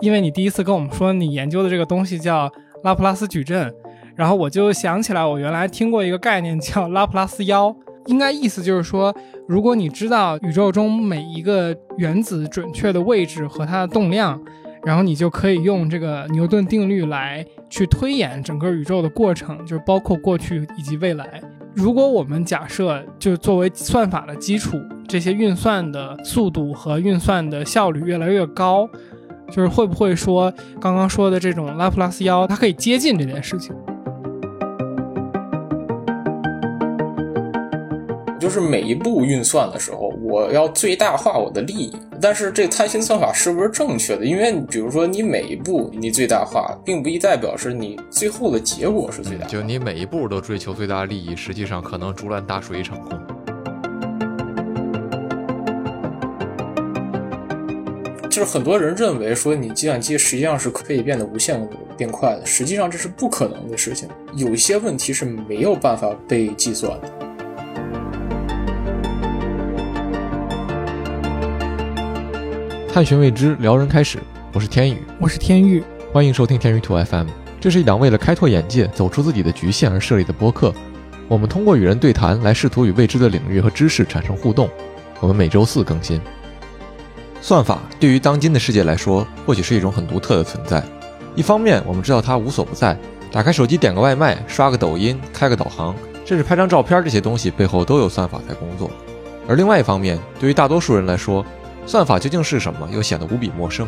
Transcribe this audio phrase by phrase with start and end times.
[0.00, 2.50] 因为你第一次跟我们说你研究的这个东西叫
[2.84, 3.72] 拉普拉斯矩阵，
[4.14, 7.74] 然后我就想起来我原来听过一个概念叫 拉普拉斯妖，
[8.06, 9.14] 应该意思就是说，
[9.48, 14.40] 如果你知道宇宙中每一个原子准确的位置和它的动量，
[14.84, 21.42] 然后你就可以用这个牛顿定律来去推演整个宇宙的过程，就是包括过去以及未来。
[21.74, 24.78] 如果我们假设就作为算法的基础，
[25.08, 28.88] 这些运算的速度和运算的效率越来越高，
[29.50, 33.74] 就是会不会说刚刚说的这种拉普拉斯妖，它可以接近这件事情？
[38.38, 41.92] 就是每一步运算的时候，我要最大化我的利益。
[42.20, 44.24] 但是这贪心算法是不是正确的？
[44.24, 49.46] 因为比如说你每一步你最大化，并不一代表是你最后的结果是最大。
[49.46, 53.35] 就你每一步都追求最大利益，实际上可能竹篮打水一场空。
[58.36, 64.06] 就是很多人认为说你计算机实际上是可以变得无限变快的，实际上这是不可能的事情。
[64.34, 67.08] 有一些问题是没有办法被计算的。
[72.92, 74.18] 探寻未知，聊人开始。
[74.52, 77.28] 我是天宇，我是天宇，欢迎收听天宇兔 FM。
[77.58, 80.74] 这是一档为了开拓眼界、走出自己的局限而设立的播客。
[81.26, 84.68] 我们通过与人对谈来试图与未知的领域和知识产生互动。
[85.20, 86.20] 我们每周四更新。
[87.46, 90.82] 算法对于当今的世界来说，或许是一种很独特的存在。
[91.36, 92.98] 一方面，我们知道它无所不在，
[93.30, 98.90] 打开手机点个外卖、刷个抖音、开个导航，甚至拍张照片，这些东西背后都有算法在工作。
[99.46, 101.46] 而另外一方面，对于大多数人来说，
[101.86, 103.86] 算法究竟是什么，又显得无比陌生。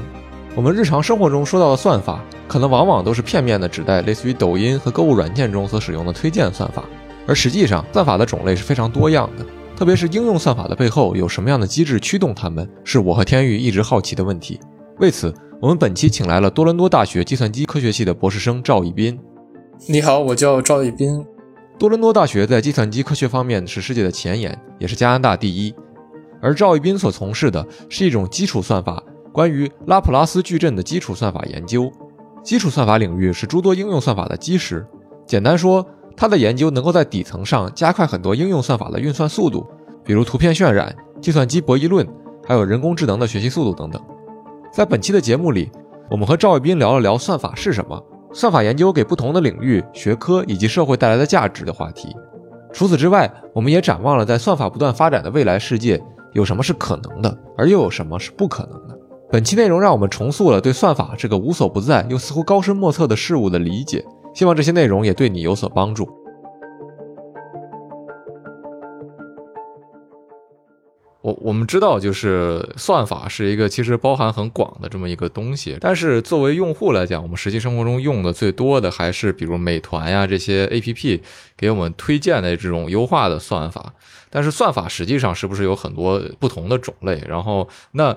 [0.55, 6.85] 我们日常生活中说到的算法，可能往往都是片面的指代类似于抖音和购物软件中所使用的推荐算法，
[7.27, 9.45] 而实际上，算法的种类是非常多样的。
[9.79, 14.59] 特别是应用算法的背后有什么样的机制驱动它们，是我和天宇一直好奇的问题。
[14.99, 19.17] 为此，我们本期请来了多伦多大学计算机科学系的博士生赵一斌。
[19.87, 21.25] 你好，我叫赵一斌。
[21.79, 25.73] 多伦多大学在计算机科学方面是世界的前沿，也是加拿大第一。
[26.43, 29.01] 而赵一斌所从事的是一种基础算法，
[29.33, 31.89] 关于拉普拉斯矩阵的基础算法研究。
[32.43, 34.85] 基础算法领域是诸多应用算法的基石。
[35.25, 35.87] 简单说，
[36.21, 39.65] 他的研究能够在底层上加快很多应用算法的运算速度，
[40.05, 42.05] 比如图片渲染、计算机博弈论，
[42.45, 44.03] 还有人工智能的学习速度等等。
[44.73, 45.71] 在本期的节目里，
[46.11, 52.09] 我们和赵卫斌聊了聊算法是什么，算法研究给不同的领域、学科以及社会带来的价值的话题。
[52.73, 56.03] 除此之外，我们也展望了在算法不断发展的未来世界。
[56.35, 58.99] 有什么是可能的，而又有什么是不可能的？
[59.31, 64.05] 本期内容让我们重塑了对算法这个无所不在又似乎高深莫测的事物的理解，
[64.39, 66.09] 希望这些内容也对你有所帮助。
[71.23, 81.21] 我我们知道，就是算法是一个其实包含很广的这么一个东西，但是作为用户来讲，我们实际生活中用的最多的还是比如美团呀这些 A P P
[81.57, 83.93] 给我们推荐的这种优化的算法。
[84.31, 87.21] 但是算法实际上是不是有很多不同的种类？
[87.27, 88.17] 然后那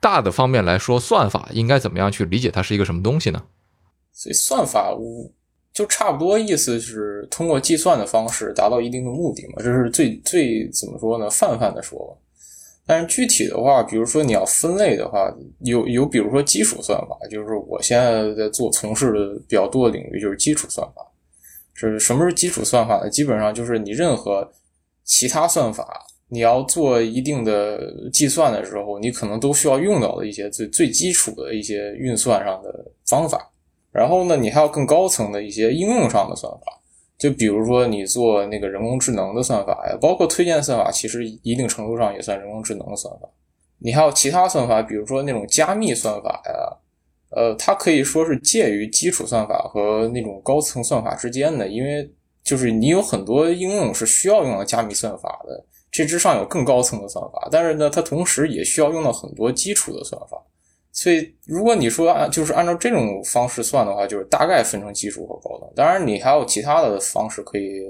[0.00, 3.44] 大的方面来说，算法应该怎么样去理解它是一个什么东西呢？
[4.10, 5.32] 所以算法无
[5.72, 11.30] 就差不多意思是通过计算的方式达到一定的目的嘛，这是最最怎么说呢？
[11.30, 12.16] 泛泛的说吧。
[12.86, 21.06] 但是具体的话，比如说你要分类的话，有有比如说基础算法，就是我现在在做从事的比较多的领域就是基础算法。
[21.72, 23.08] 是什么是基础算法呢？
[23.08, 24.50] 基本上就是你任何
[25.04, 33.49] 其他算法，你要做一定的计算的时候，你可能都需要用到的一些最最基础的一些运算上的方法。
[33.92, 36.80] 然后呢，你还有更高层的一些应用上的算法，
[37.18, 43.28] 就比如说你做那个人工智能的算法呀，包括推荐算法，其实一定程度上也算人工智能的算法。
[43.78, 46.76] 你还有其他算法，比如说那种加密算法呀，
[47.36, 52.10] 呃，它可以说是介于基础算法和那种高层算法之间的，因为。
[52.42, 55.62] 就是你有很多应用是需要用到加密算法的，
[55.92, 60.42] 这之上有更高层的算法，但是呢，它同时也需要用到很多基础的算法。
[60.92, 65.70] 所以，如果你说按就是按照这种方式算的话，就是大概分成基础和高等。
[65.76, 67.82] 当然，你还有其他的方式可以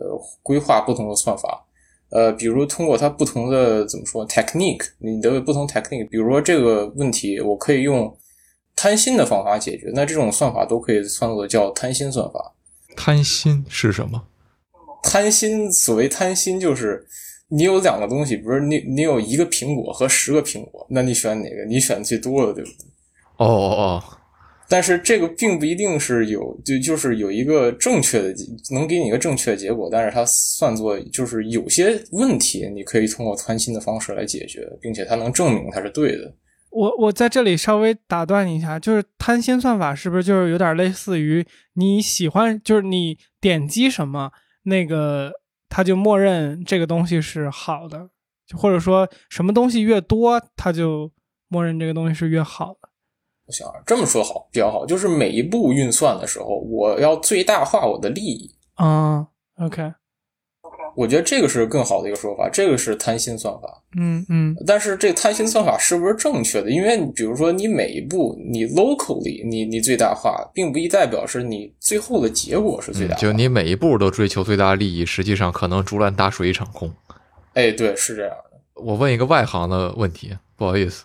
[0.43, 1.65] 规划不同的算法，
[2.11, 8.15] 呃，比如通过它不同的怎么说 technique，你的不同 technique，比如说这个问题我可以用
[8.77, 12.55] 贪心的方法解决，那这种算法都可以算作叫贪心算法。
[12.97, 14.23] 贪心是什么？
[15.03, 17.07] 贪心，所谓贪心就是
[17.49, 21.65] 你有两个东西，比如你你有一个苹果和十个苹果，那你选哪个？
[21.67, 22.87] 你选最多的，对不对？
[23.41, 24.05] 哦哦哦！
[24.69, 28.35] 但是这个并不一定是有，就就是有一个正确的，
[28.71, 36.33] 能给你一个正确的结果，但是它算作就是有些问题，你可以通过贪心的方式来解决，并且它能证明它是对的。
[36.71, 44.31] 我我在这里稍微打断你一下，就是贪心算法是不是就是有点类似于你喜欢，就是你点击什么，
[44.65, 45.33] 那个
[45.71, 48.11] 它就默认这个东西是好的，
[48.47, 51.11] 就或者说什么东西越多，它就
[51.49, 52.90] 默认这个东西是越好的。
[53.51, 58.49] 我想这么说好比较好，就是每一步运算的时候，我要最大化我的利益。
[58.77, 59.27] 啊
[59.61, 59.93] ，OK，
[60.95, 63.83] 我觉得这个是更好的一个说法，这个是贪心算法。
[63.99, 66.71] 嗯嗯但是这个贪心算法是不是正确的？
[66.71, 73.21] 因为你比如说你每一步你 locally 你你最大化，并不一代表是你最后的结果是最大化。
[73.21, 76.89] 嗯就你每一步都追求最大利益，实际上可能竹篮打水一场空。
[77.55, 78.61] 哎，对，是这样的。
[78.81, 81.05] 我问一个外行的问题，不好意思，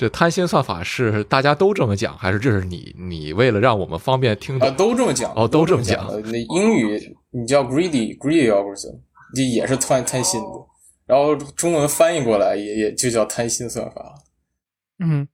[0.00, 4.74] 这贪心算法是大家都这么讲，还是这是你你为了让我们方便听啊，懂？
[4.74, 6.06] 都这么讲哦都这么讲。
[6.24, 8.98] 那英语你叫 greedy greedy algorithm，
[9.34, 10.46] 这也是贪贪心的。
[11.04, 14.14] 然后中文翻译过来也也就叫贪心算法。
[15.00, 15.28] 嗯，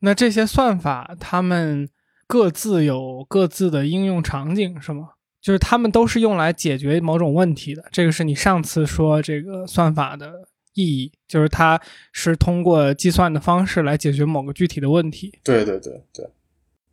[0.00, 1.88] 那这些算法它们
[2.26, 5.12] 各自有各自的应用场景是吗？
[5.40, 7.82] 就是它们都是用来解决某种问题的。
[7.90, 10.30] 这个是你上次说这个算法的
[10.74, 11.80] 意义，就是它
[12.12, 15.32] 是通过计算的方式来解决某个具体的问题。
[15.42, 16.28] 对对对对。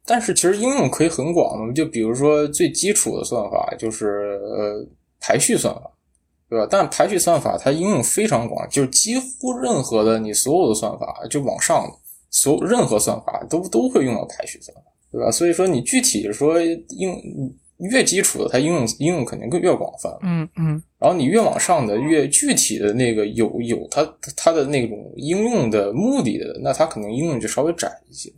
[0.03, 4.85] 但是其实应用可以很广的，就比如说最基础的算法就是呃
[5.19, 5.91] 排序算法，
[6.49, 6.67] 对吧？
[6.69, 11.85] 但排序算法它应用非常广，就是几乎任何的你所有的算法，就往上
[12.31, 14.81] 所任何算法都都会用到排序算法，
[15.11, 15.31] 对吧？
[15.31, 17.53] 所以说你具体说应
[17.89, 20.11] 越基础的，它应用应用肯定更越广泛。
[20.21, 28.31] 嗯嗯然后你越往上的越具体的那个有有它它的那种应用的目的的，那它可能应用就稍微窄一些。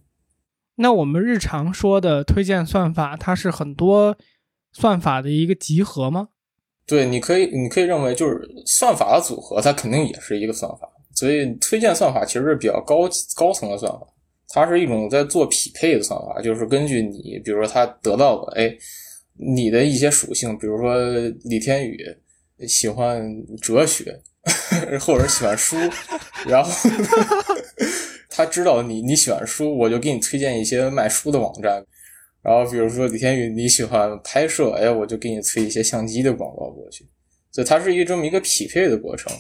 [0.76, 4.18] 那我们日常说的推荐算法，它是很多
[4.72, 6.30] 算法的一个集合吗？
[6.88, 10.90] 对，你可以你可以认为就是算法的组合，它肯定也是一个算法。
[11.16, 14.00] 所以推荐算法其实是比较高高层的算法，
[14.50, 18.76] 它是一种在做匹配的算法，就是根据你，比如说它得到的，哎，
[19.38, 20.96] 你的一些属性，比如说
[21.44, 21.98] 李天宇
[22.68, 23.28] 喜欢
[23.62, 24.22] 哲学，
[25.02, 25.76] 或者喜欢书，
[26.46, 26.72] 然后
[28.30, 31.84] 他知道你你喜欢书，我就给你推荐一些卖书的网站。
[32.42, 37.08] 然后比如说李天宇你喜欢拍摄，哎，我就给你推一些相机的广告过去。
[37.52, 39.32] 所以它是一个这么一个匹配的过程。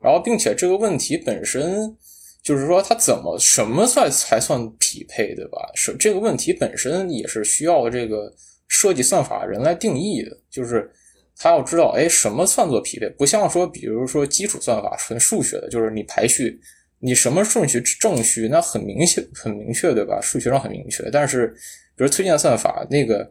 [0.00, 1.94] 然后并且这个问题本身
[2.42, 5.70] 就是说它怎么什么算才算匹配，对吧？
[5.74, 8.34] 是这个问题本身也是需要这个
[8.80, 10.90] 设计算法人来定义的，就是
[11.36, 13.08] 他要知道，哎，什么算作匹配？
[13.10, 16.58] 不像说，比如说基础算法纯数学的，就是你排序，
[17.00, 20.18] 你什么顺序正序，那很明显很明确，对吧？
[20.22, 21.10] 数学上很明确。
[21.10, 21.48] 但是
[21.96, 23.30] 比如推荐算法那个。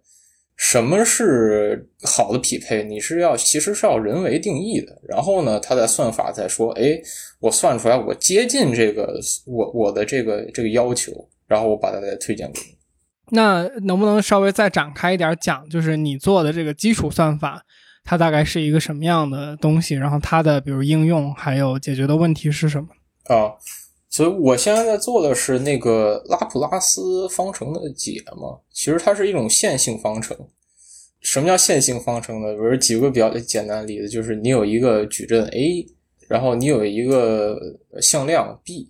[0.62, 2.84] 什么是好的匹配？
[2.84, 7.00] 你是要其实是要人为定义的，然后呢，它在算法再说，哎，
[7.40, 11.14] 我算出来我接近这个我我的这个这个要求，
[11.48, 12.78] 然后我把它再推荐给你。
[13.32, 17.64] 那能不能稍微再展开一点讲，就是你做的这个基础算法，
[18.04, 19.96] 它大概是一个什么样的东西？
[19.96, 22.88] 然后它的比如应用还有解决的问题是什么？
[23.36, 23.54] 啊，
[24.10, 30.36] 所以我现在在做的是那个拉普拉斯方程的解嘛，其实它是一种线性方程。
[31.22, 32.54] 什么叫线性方程呢？
[32.54, 35.86] 比如举个比较简单的例子，就是你有一个矩阵 A，
[36.30, 37.60] 然后你有一个
[38.02, 38.90] 向量 B，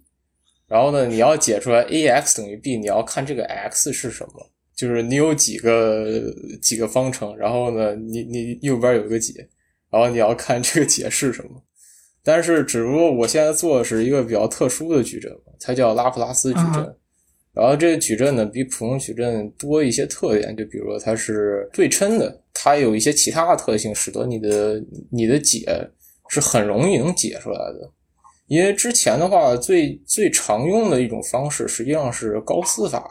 [0.70, 6.22] 然后呢，你要解出来 ax 等于 b，你要看这个 x 是什么，就是你有几个
[6.62, 9.50] 几个方程，然后呢，你你右边有一个解，
[9.90, 11.64] 然后你要看这个解是什么。
[12.22, 16.96] 但是，只不过我现在做的是一个比较特殊的矩阵，它叫拉普拉斯矩阵。
[17.52, 25.66] 然后这个矩阵呢，比普通矩阵多一些特点，就比如说它是对称的，它有一些其他的特性，使得你的你的解
[26.28, 27.92] 是很容易能解出来的。
[28.50, 33.02] 因为之前的话，最最常用的一种方式实际上是高斯法，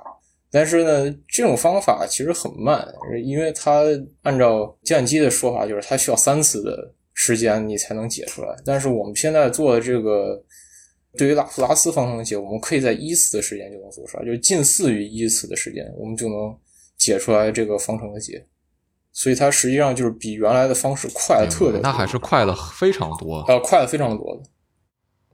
[0.50, 2.86] 但是呢，这种方法其实很慢，
[3.24, 3.84] 因为它
[4.22, 8.48] 按照计算机的说法，就是它需要三次的时间你才能解出来。
[8.64, 10.44] 但是我们现在做的这个。
[11.16, 16.54] 对于拉普拉斯方程的解，我们可以在一次的时间就能做出来，就是近似于一次的时间，我们就能
[16.96, 18.44] 解出来这个方程的解。
[19.10, 24.42] 所以它实际上就是比原来的方式快了特别多，那还是快了非常多，呃，快了非常多的。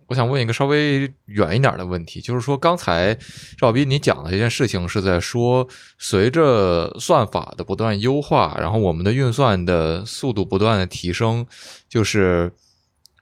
[0.07, 3.17] 我想问一个稍微远一点的问题，就是说刚才
[3.57, 5.67] 赵斌你讲的这件事情是在说，
[5.99, 11.47] 随着算法的不断优化，然后我们的运算的速度不断的提升，
[11.89, 12.53] 就是。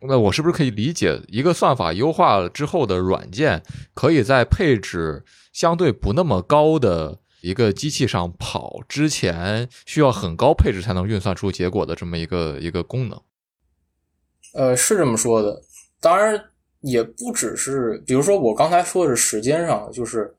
[0.04, 3.62] 那我是不是可以理解，一个算法优化了之后的软件，
[3.94, 13.20] 可以在配置相对不那么高的一个机器上跑之前，需要很高配置才能运算出结果的这么一个一个功能？
[14.54, 15.62] 呃，是这么说的。
[16.00, 16.46] 当然，
[16.82, 20.32] 也不只是，比如说我刚才说的是时间上，就是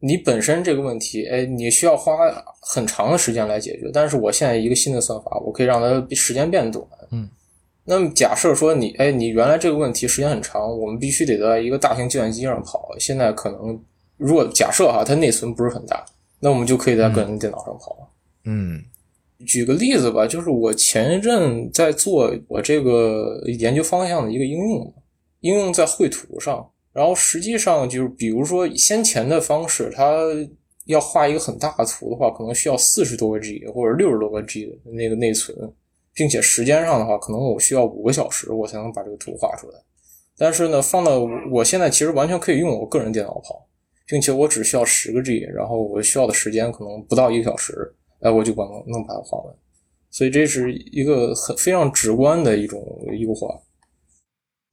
[0.00, 2.16] 你本身这个问题，哎，你需要花
[2.60, 3.90] 很长的时间来解决。
[3.92, 6.84] 但是我现在一个新的算法，我可以让它时间变短。
[7.10, 7.28] 嗯，
[7.84, 12.88] 那么假设说你，哎，你原来这个问题时间很长，我们必须得在一个大型计算机上跑。
[12.98, 13.80] 现在可能
[14.16, 16.04] 如果假设哈，它内存不是很大，
[16.40, 18.10] 那我们就可以在个人电脑上跑。
[18.44, 18.82] 嗯，
[19.46, 24.94] 举个例子吧，就是我前一阵在做我这个研究方向的一个应用，
[25.42, 26.68] 应用在绘图上。
[26.92, 30.26] 然后实际上就是，比如说先前的方式，它
[30.86, 35.56] 要画一个很大的图的话，可能需要四十多个 G 或者六十多个 G 的那个内存，
[36.12, 39.78] 并且时间上的话，可能我需要五个小时我才能把这个图画出来。
[40.36, 41.20] 但是呢，放到
[41.50, 43.66] 我现在其实完全可以用我个人电脑跑，
[44.06, 49.54] 并且我只需要十个 G，然后我需要的时间可能不到一个小时，哎，我就把能能把它画完。
[50.10, 52.80] 所以这是一个很非常直观的一种
[53.18, 53.48] 优化。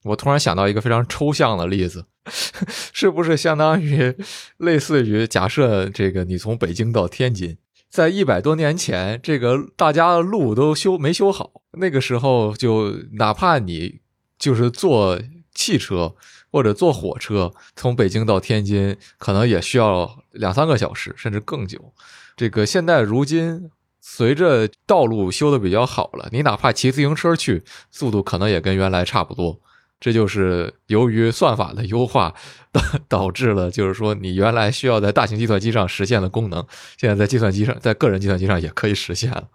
[0.04, 2.06] 我突然想到一个非常抽象的例子，
[2.94, 4.16] 是不是相当于
[4.58, 7.58] 类似于假设这个你从北京到天津，
[7.90, 14.00] 在一百多年前，这个大家的路都修没修好，那个时候就哪怕你
[14.38, 15.20] 就是坐
[15.54, 16.16] 汽车
[16.52, 21.94] 或者坐火车从北京到天津，可能也需要两三个小时，甚至更久。
[22.38, 29.60] 这个现在如今随着道路修的比较好了，你哪怕骑自行车去，速度可能也跟原来差不多。
[30.00, 32.34] 这就是由于算法的优化
[32.72, 36.66] 导导致了，就是说你原来需要在大型计算机上实现的功能，
[36.98, 39.50] 现在在计算机上，在个人计算机上也可以实现了。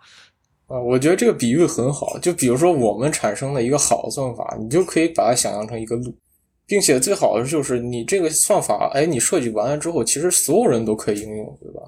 [0.67, 2.19] 啊，我觉得这个比喻很好。
[2.19, 6.15] 就比如说我们产生的一个好的算法，你就可以把它想象成一个路，
[6.67, 11.81] 并且最好的就是你这个算法，哎，你设计完了之后，其实所有人都可以应用，对吧？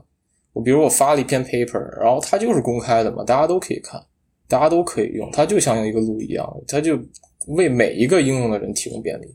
[0.55, 4.03] 我比如我发了一篇 paper，然后它就是公开的嘛，大家都可以看，
[4.49, 6.99] 大家都可以用，它就像一个路一样，它就。
[7.47, 9.35] 为每一个应用的人提供便利。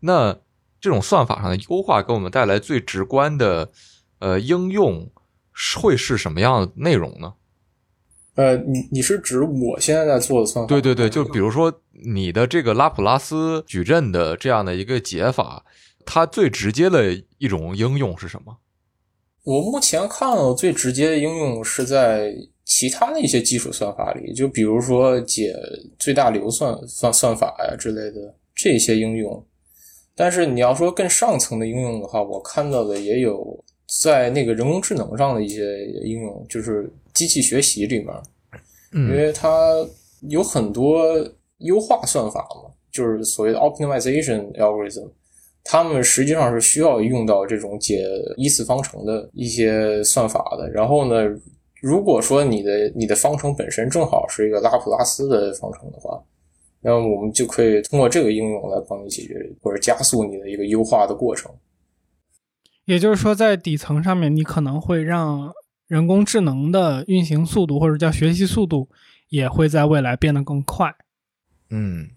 [0.00, 0.38] 那
[0.80, 3.70] 这种算法上的优化给我们带来最直观的
[4.18, 5.10] 呃应用
[5.76, 7.34] 会是什么样的内容呢？
[8.34, 10.68] 呃，你你是指我现在在做的算法？
[10.68, 11.72] 对对对，就比如说
[12.04, 15.64] 你的这个拉普拉斯矩阵的这样的一个解法，
[16.04, 18.58] 它最直接的一种应用是什么？
[19.44, 22.34] 我目前看到最直接的应用是在。
[22.64, 25.54] 其他的一些基础算法里，就比如说解
[25.98, 29.46] 最大流算算算法呀之类的这些应用，
[30.16, 33.62] 但是你要说更上层的应用的话，我看到的也有
[34.00, 38.08] 在那个人工智能上的一些应用，就是机器学习里面，
[38.92, 39.86] 因为它
[40.30, 41.04] 有很多
[41.58, 45.10] 优化算法嘛，就是所谓的 optimization algorithm，
[45.62, 48.02] 他们实际上是需要用到这种解
[48.38, 51.38] 一次方程的一些算法的，然后呢。
[51.84, 56.18] 如果说你的你的方程本身正好是一个拉普拉斯的方程的话，
[56.80, 61.54] 那么我们就可以通过这个应用来帮你解决或者加速你的一个优化的过程。
[62.86, 65.52] 也就是说，在底层上面，你可能会让
[65.86, 68.88] 人工智能的运行速度或者叫学习速度
[69.28, 70.90] 也会在未来变得更快。
[71.68, 72.08] 嗯，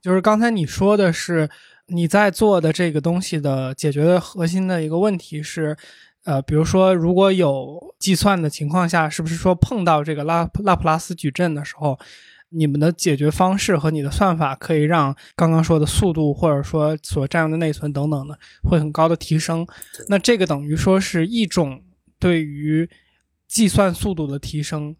[0.00, 1.48] 就是刚才你说的是
[1.86, 5.76] 你在做的这个东西的解决的核心的一个问题是。
[6.24, 11.98] 呃，比如说，如果有计算的情况下，是不是说碰到这个拉拉普拉斯矩阵的时候，
[12.50, 19.66] 你们的解决方式和你的算法可以让刚刚说的速度，或者说所占用的内存等等的，会很高的提升？
[20.08, 21.82] 那这个等于说是一种
[22.18, 22.88] 对于
[23.48, 24.94] 计算速度的提升。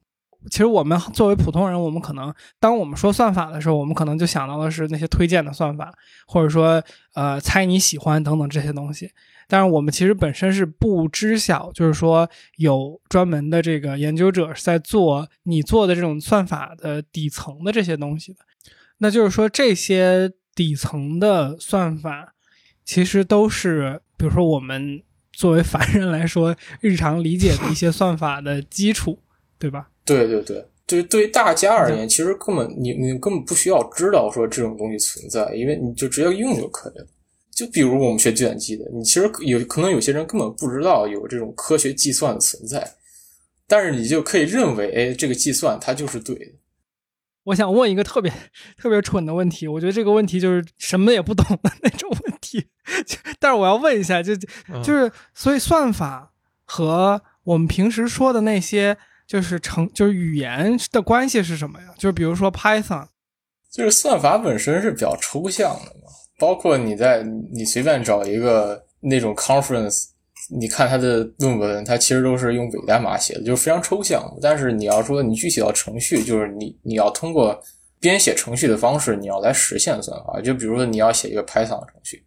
[0.51, 5.95] 其实我们作为普通人，我们可能当我们说算法的时候，我们可能就想到的是那些推荐的算法，
[6.27, 6.83] 或者说
[7.15, 9.09] 呃猜你喜欢等等这些东西。
[9.53, 18.39] 但是我们其实本身是不知晓，就是说有专门的这个研究者是在做你做的这种算法的底层的这些东西的。
[18.97, 22.33] 那就是说这些底层的算法，
[22.83, 25.03] 其实都是比如说我们
[25.35, 29.19] 作为凡人来说日常理解的一些算法的基础，
[29.59, 29.91] 对吧？
[30.07, 37.07] 对对对，对对于大家而言，其实根本你你根本不需要知道说这种东西存在，因为你就直接用就可以了。
[37.63, 42.95] 就比如我们学计算机的，你其实有可能有些人根本不知道有这种科学计算的存在，
[43.69, 46.53] 但是你就可以认为，哎，这个计算它就是对的。
[47.45, 48.33] 我想问一个特别
[48.77, 52.67] 特别蠢的问题，我觉得这个问题就是什么也不懂的那种问题，
[53.39, 54.35] 但是我要问一下，就
[54.83, 56.33] 就是所以算法
[56.65, 61.95] 和我们平时说的那些就是成就是语言的关系是什么呀？
[61.97, 63.07] 就是比如说 Python，
[63.71, 65.97] 就是算法本身是比较抽象的。
[66.43, 67.23] 包括你在
[67.53, 70.07] 你随便找一个那种 conference，
[70.51, 74.21] 你看他的论文，他其实都是用伪代码写的，就是非常抽象。
[74.43, 77.57] 但是你要说你具体到程序，就是你你要通过
[78.01, 80.41] 编写程序的方式，你要来实现算法。
[80.41, 82.25] 就比如说你要写一个 Python 程序，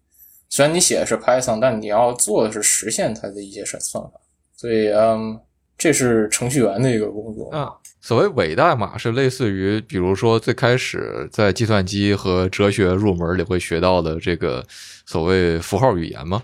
[0.47, 4.11] 虽然你写的是 Python，但你要做的是实现它的一些算算法。
[4.55, 5.37] 所以，嗯，
[5.77, 7.49] 这是程序员的一个工作。
[7.49, 7.69] 啊，
[8.05, 14.63] 所谓伪代码是类似于，比如说最开始在计算机和哲学入门里会学到的这个
[15.07, 16.43] 所谓符号语言吗？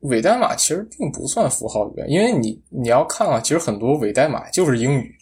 [0.00, 5.14] 伪代码其实并不算符号语言，因为你你要看啊，其实很多伪代码就是英语，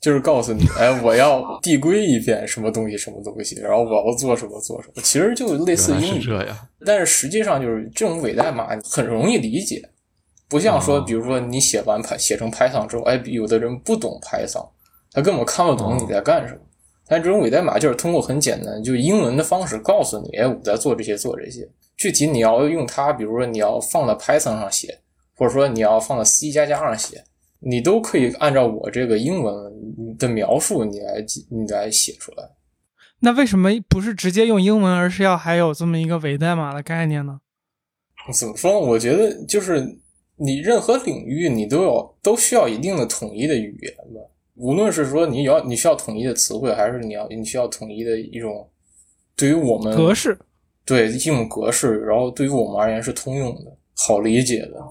[0.00, 6.20] 就是告诉你，哎，我要递归一遍什么东西什么东西，然后我要做什么做什么，其实就类似英语。
[6.20, 9.88] 这样，但是实际上就是这种伪代码很容易理解，
[10.48, 14.68] 不像说，比如说你写完 Py 写成 Python 之后，哎，有的人不懂 Python，
[15.12, 16.60] 他根本看不懂你在干什么。
[17.06, 21.68] 但这种伪代码就是通过很简单，就英文的方式告诉你，哎，我在做这些做这些。
[21.96, 25.00] 具体你要用它，比如说你要放到 Python 上写，
[25.36, 27.24] 或者说你要放到 C 加加上写，
[27.58, 32.50] 你都可以按照我这个英文的描述，你来你来写出来。
[33.18, 37.40] 那为什么不是直接用英文，而是要还有这么一个伪代码的概念呢？
[38.32, 38.78] 怎么说？
[38.78, 39.84] 我觉得就是
[40.36, 44.20] 你任何领域你都有都需要一定的统一的语言吧。
[44.60, 48.68] 无论是说你要你需要统一的词汇，还是你要你需要统一的一种
[49.34, 50.38] 对于我们格式。
[50.84, 54.82] 对一种格式，然后对于我们而言是通用的、好理解的。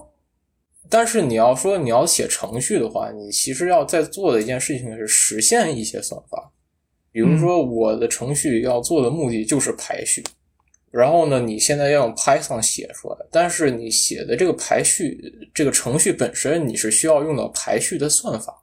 [0.88, 6.50] 但是你要说你要写程序的话，你其实要在做的一件事情是实现一些算法。
[7.12, 10.24] 比如说，我的程序要做的目的就是排序，
[10.90, 15.20] 然后呢，你现在要用 Python 写出来，但是你写的这个排序
[15.52, 18.59] 这个程序本身，你是需要用到排序的算法。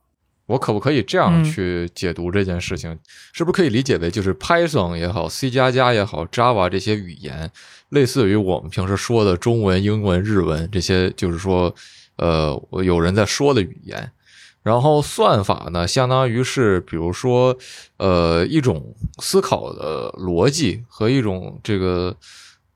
[0.48, 2.98] 我可不可以这样去解读这件事情？
[3.34, 7.52] 是不是可以理解为，就是 Python 也好，C 加加也好，Java 这些语言，
[7.90, 11.76] 类似于我们平时说的中文、英文、日文这些，就是说，
[12.16, 14.12] 呃，有人在说的语言。
[14.64, 17.58] 然后算法呢，相当于是，比如说，
[17.96, 22.14] 呃，一种思考的逻辑和一种这个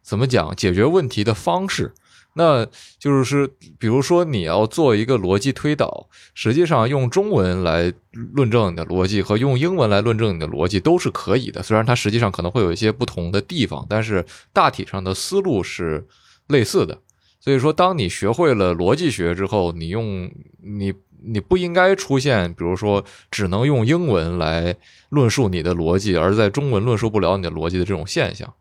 [0.01, 1.93] 怎么讲解决问题的方式。
[2.33, 2.65] 那
[2.97, 3.45] 就是，
[3.77, 7.93] 比如说你要做一个逻辑推导，实际上用中文来
[8.33, 11.61] 论证你的逻辑和用英文来论证你的逻辑都是可以的。
[11.61, 16.07] 虽然它实际上可能会有一些不同的地方，但是大体上的思路是
[16.47, 16.97] 类似的。
[17.39, 20.31] 所以说，当你学会了逻辑学之后，你用
[20.63, 24.75] 你你不应该出现，比如说只能用英文来
[25.09, 28.53] 论述你的逻辑，而在中文论述不了你的逻辑的这种现象。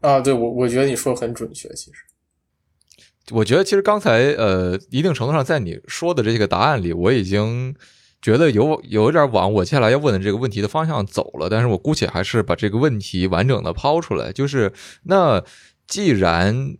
[0.00, 2.04] 啊，对我我觉得你说的很准确，其实。
[3.30, 7.74] 我觉得其实刚才呃，一定程度上在你说的这个答案里，我已经
[8.20, 11.48] 觉得有有点往我接下来要问的这个问题的方向走了。
[11.48, 14.70] 但是我姑且还是把这个问题完整的抛出来，就是
[15.04, 15.42] 那
[15.86, 16.76] 既然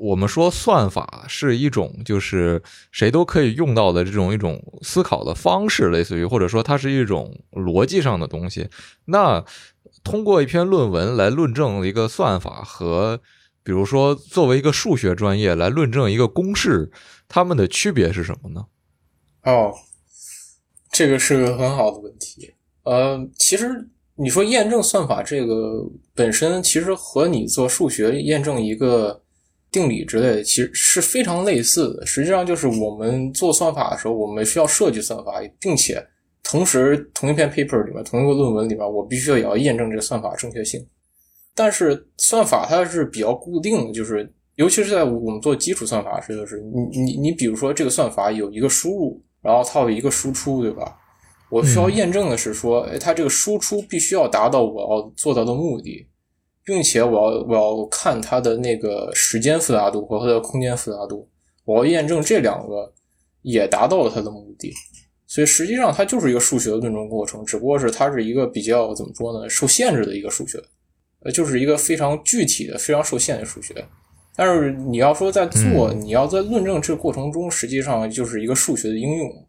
[0.00, 8.70] 我们说算法是一种就是谁都可以用到的这种一种思考的方式，类似于或者说它是一种逻辑上的东西，
[9.04, 9.44] 那
[10.02, 13.20] 通过一篇论文来论证一个算法和。
[13.64, 16.90] 比如说，作为一个数学专业来论证一个公式，
[17.26, 18.66] 它们的区别是什么呢？
[19.44, 19.74] 哦，
[20.92, 22.52] 这个是个很好的问题。
[22.82, 25.82] 呃，其实你说验证算法这个
[26.14, 29.22] 本身，其实和你做数学验证一个
[29.70, 32.04] 定理之类的，其实是非常类似的。
[32.04, 36.06] 实际上，就是我们做算法的时候，我们需要设计算法，并且
[36.42, 40.86] 同时同一篇 paper 里面，同一个论文里面，我必须要也要验证这个算法正确性。
[41.54, 50.96] 但是算法它是比较固定的，就是尤其是在我们做基础算法时，就是你你你比如说这个算法有一个输入，然后它有一个输出，对吧？
[51.50, 56.04] 我需要验证的是说，哎，它这个输出必须要达到我要做到的目的，
[56.64, 61.28] 并且我要我要看它的那个时间复杂度和它的空间复杂度，
[61.64, 62.92] 我要验证这两个
[63.42, 64.72] 也达到了它的目的。
[65.26, 70.58] 所以实际上它就是一个数学的论证过程，只不过是它是一个比较怎么说呢，受限制的一个数学。
[71.24, 73.74] 呃，就是一个非常具体的、非常受限的数学，
[74.36, 79.46] 但是你要说在做，你要在论证这个过程中，实际上就是一个数学的应用。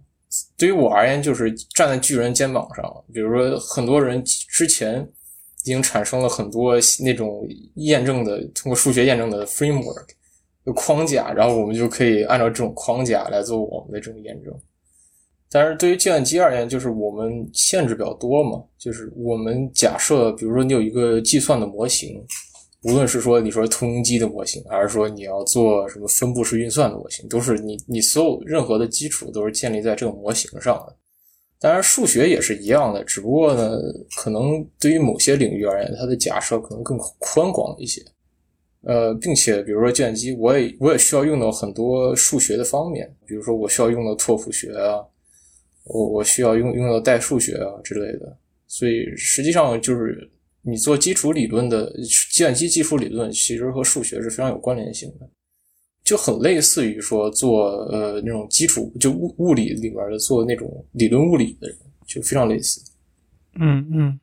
[0.58, 2.84] 对于我而言，就是站在巨人肩膀上。
[3.14, 5.02] 比如说，很多人之前
[5.64, 10.08] 已经产生了很多那种验证的，通过数学验证的 framework
[10.66, 14.54] 的框架，然后我们就可以按照这种框架来做我们的这种验证。
[15.50, 18.62] 但是对于计算机而言，就是我们限制比较多嘛。
[18.78, 22.22] 就是我们假设，比如说你有一个计算的模型，
[22.84, 30.96] 无论是说你说通用机的模型，还是说你要做什么分布式运算的模型，都是你你所有任何的基础都是建立在这个模型上的。
[31.58, 33.80] 当然，数学也是一样的，只不过呢，
[34.18, 38.04] 可能对于某些领域而言，它的假设可能更宽广一些。
[38.84, 45.02] 呃，并且比如说计算机，我也我也需要用到很多数学的方面，比如说我需要用到拓扑学啊。
[45.86, 50.30] 我我需要用用到代数学啊之类的，所以实际上就是
[50.62, 55.30] 你做基础理论的计算机基础理论，其实和数学是非常有关联性的，
[56.04, 62.82] 就很类似于说做呃那种基础就物物理里边的做那种理论物理的人，就非常类似。
[63.60, 64.20] 嗯嗯。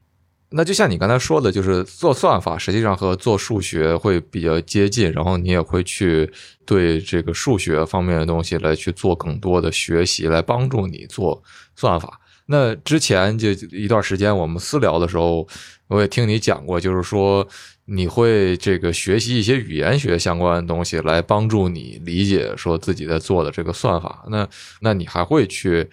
[0.54, 6.30] 那就像你刚才说的，就是做算法实际上和做数学会比较接近，然后你也会去
[6.64, 11.42] 对这个数学方面的东西来去做更多的学习，来帮助你做
[11.74, 12.20] 算法。
[12.46, 15.46] 那之前就一段时间我们私聊的时候，
[15.88, 17.46] 我也听你讲过，就是说
[17.86, 24.24] 你会这个学习一些语言学相关的东西来帮助你理解说自己在做的这个算法。
[24.28, 24.46] 那
[24.80, 25.88] 那你还会去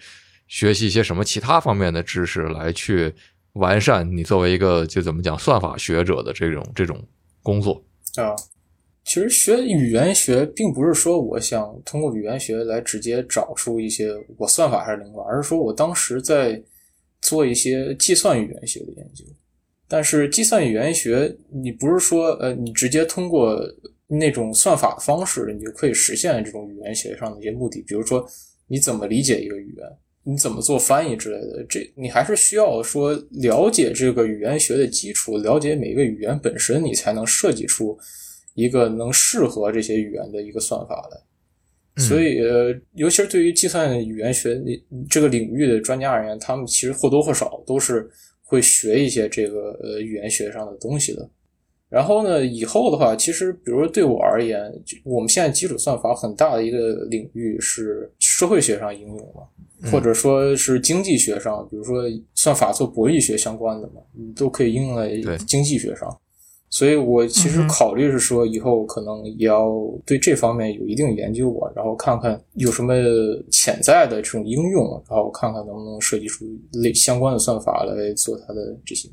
[0.48, 3.14] 学习一些什么其他方面的知识来去？
[3.60, 6.98] 完善你作为一个就怎么讲算法学者的这种这种
[7.42, 7.80] 工作
[8.16, 8.34] 啊，
[9.04, 16.60] 其实学语言学并不是说我想通过语言学来直接找出一些我算法还是灵感，而是说我当时在
[17.20, 19.24] 做一些计算语言学的研究。
[19.86, 23.60] 但是计算语言学，你不是说呃你直接通过
[24.06, 28.26] 那种算法的方式，你就可以实现这种语言学上的一些目的，比如说
[28.66, 29.86] 你怎么理解一个语言。
[30.24, 31.64] 你怎么做翻译之类的？
[31.68, 37.98] 这你还是需要说了解这个语言学的基础，了解每个语言本身，你才能设计出
[38.54, 41.18] 一个能适合这些语言的一个算法来。
[41.96, 44.58] 所以，呃，尤其是对于计算语言学
[45.08, 48.08] 这个领域的专家而言，他们其实或多或少都是
[48.42, 51.28] 会学一些这个呃语言学上的东西的。
[51.90, 54.72] 然后呢，以后的话，其实比如说对我而言，
[55.04, 59.42] 我们现在基础算法很大的一个领域是社会学上应用嘛。
[59.90, 62.02] 或者说是经济学上，比如说
[62.34, 66.06] 算法做博弈学相关的嘛，你都可以应用在经济学上。
[66.68, 69.70] 所以我其实考虑是说，以后可能也要
[70.04, 72.94] 对这方面有一定研究吧，然后看看有什么
[73.50, 79.08] 潜在的这种应用，然后看看能不能设计出类相关的算法来做它的这些。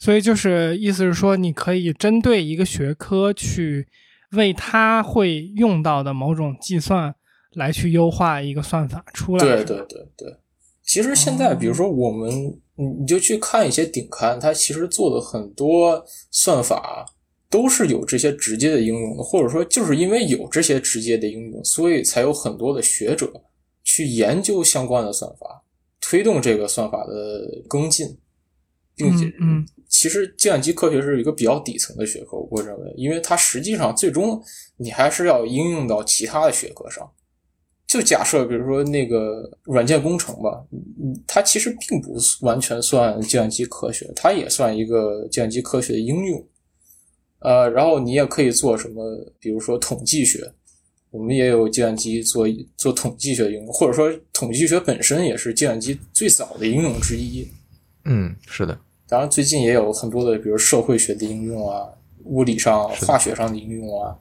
[0.00, 3.86] 所以就是意思是说，你可以针对一个学科去
[4.32, 7.14] 为它会用到的某种计算。
[7.58, 9.44] 来去优化一个算法出来。
[9.44, 10.36] 对对对对，
[10.82, 12.30] 其实现在比如说我们，
[12.76, 17.04] 你你就去看一些顶刊，它其实做的很多算法
[17.50, 23.30] 都是有这些直接的应用的，或者说就是因为有这些直接的应用，所以才有很多的学者
[23.84, 25.62] 去研究相关的算法，
[26.00, 28.16] 推动这个算法的更进，
[28.94, 34.40] 并且，嗯，其实计算机科学是一个比较底层的学科，我认为，因为它实际上最终
[34.76, 37.10] 你还是要应用到其他的学科上。
[37.88, 46.46] 就假设，比如说那个软件工程吧，嗯，它其实并不完全算计算机科学，它也算一个计算机科学的应用。
[47.38, 50.52] 呃，然后你也可以做什么，比如说统计学，
[51.10, 52.46] 我们也有计算机做
[52.76, 57.48] 做统计学应用，或者说统计学本身也是计算机最早的应用之一。
[58.04, 58.78] 嗯，是的。
[59.08, 61.88] 当然，最近也有很多的，比如社会学的应用啊，
[62.24, 64.14] 物理上、化学上的应用啊。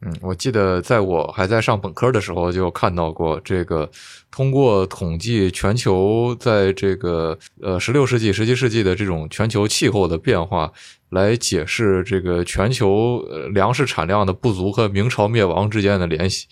[0.00, 3.90] 嗯，我记得在我还在上本科的时候就看到过这个，
[4.30, 10.72] 通过统计全球在这个呃十六世纪、十七世纪的这种全球气候的变化，
[11.08, 13.20] 来解释这个全球
[13.52, 16.46] 粮食产量的不足和明朝灭亡之间的联系。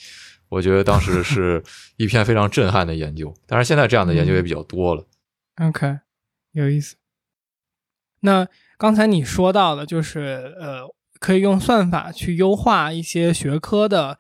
[0.49, 1.63] 我觉得当时是
[1.97, 3.33] 一篇非常震撼的研究。
[3.47, 5.05] 当然，现在这样的研究也比较多了。
[5.63, 5.99] OK，
[6.51, 6.97] 有意思。
[8.23, 10.93] 那刚才你说到的，就是呃。
[11.19, 14.19] 可以用算法去优化一些学科的，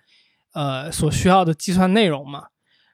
[0.52, 2.44] 呃，所需要的计算内容嘛。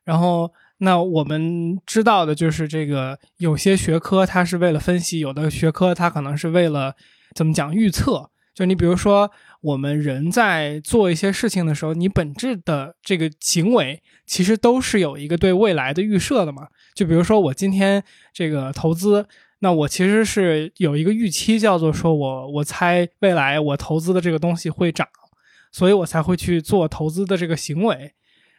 [0.04, 6.94] 然后，那我们知道的就是，这个有些学科它是为了分析，有的学科它可能是为了
[7.34, 8.30] 怎么讲预测。
[8.54, 16.68] 就你比如说，我们人在做一些事情的时候，你本质的这个行为其实都是有一个对未来的预设的嘛。
[16.94, 19.26] 就比如说，我今天这个投资。
[19.64, 25.06] 那我其实是有一个预期，叫做说我我猜未来我投资的这个东西会涨，
[25.70, 28.12] 所以我才会去做投资的这个行为。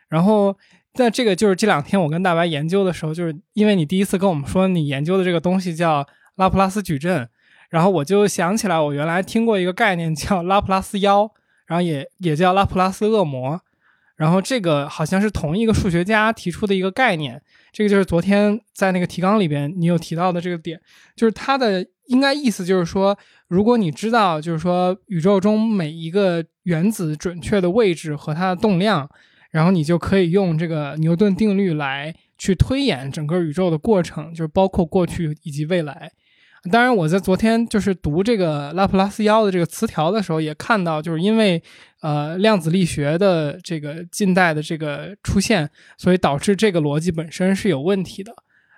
[0.08, 0.58] 然后，
[0.94, 7.28] 那这个就是这两天我跟大白研究的时候，就是因为你第一次跟我们说你研究的这个东西叫拉普拉斯矩阵，
[7.70, 11.30] 然后我就想起来我原来听过一个概念叫拉普拉斯妖，
[11.66, 13.60] 然后也也叫拉普拉斯恶魔，
[14.16, 17.42] 然后这个好像是同一个数学家提出的一个概念。
[17.72, 20.80] 这个就是昨天在那个提纲里边你有提到的这个点，
[21.16, 29.10] 就是它的应该意思就是说，如果你知道就是说宇宙中每一个原子准确的位置和它的动量，
[29.50, 36.12] 然后你就可以用这个牛顿定律来去推演整个宇宙的过程，就是包括过去以及未来。
[36.72, 41.62] 当然，我在昨天就是读这个拉普拉斯妖的这个词条的时候，也看到，就是因为
[42.02, 48.34] 呃量子力学的这个近代的这个出现，所以导致这个逻辑本身是有问题的。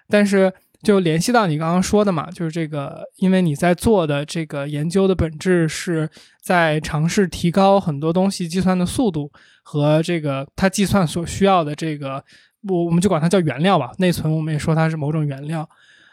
[0.09, 6.09] 但是就联系到你刚刚说的嘛，就是这个，因为你在做的这个研究的本质是
[6.41, 12.23] 在尝试提高很多东西计算的速度和这个它计算所需要的这个，
[12.67, 15.69] 我我们就管它叫原料吧，内存我们也说它是某种原料。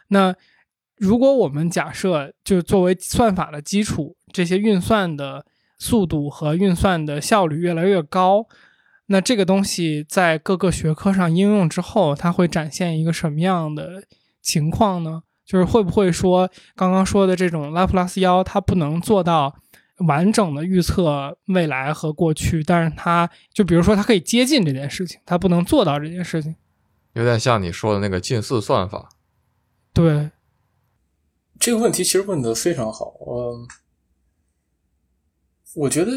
[0.08, 0.34] 那
[1.02, 5.44] 如果我们假设就作为算法的基础，这些运算的
[5.76, 8.46] 速度和运算的效率越来越高，
[9.06, 14.04] 那这个东西在各个学科上应用之后，它会展现一个什么样的？
[14.40, 19.54] 情况呢，就是会不会说刚刚说的这种拉普拉斯妖，它不能做到
[20.08, 26.56] 完整的预测未来和过去，但是它就比如说它可以接近这件事情，它不能做到这件事情，
[27.12, 29.10] 有点像你说的那个近似算法。
[29.94, 30.32] 对，
[31.62, 33.14] 这个问题其实问的非常好。
[33.24, 33.68] 嗯，
[35.76, 36.10] 我觉得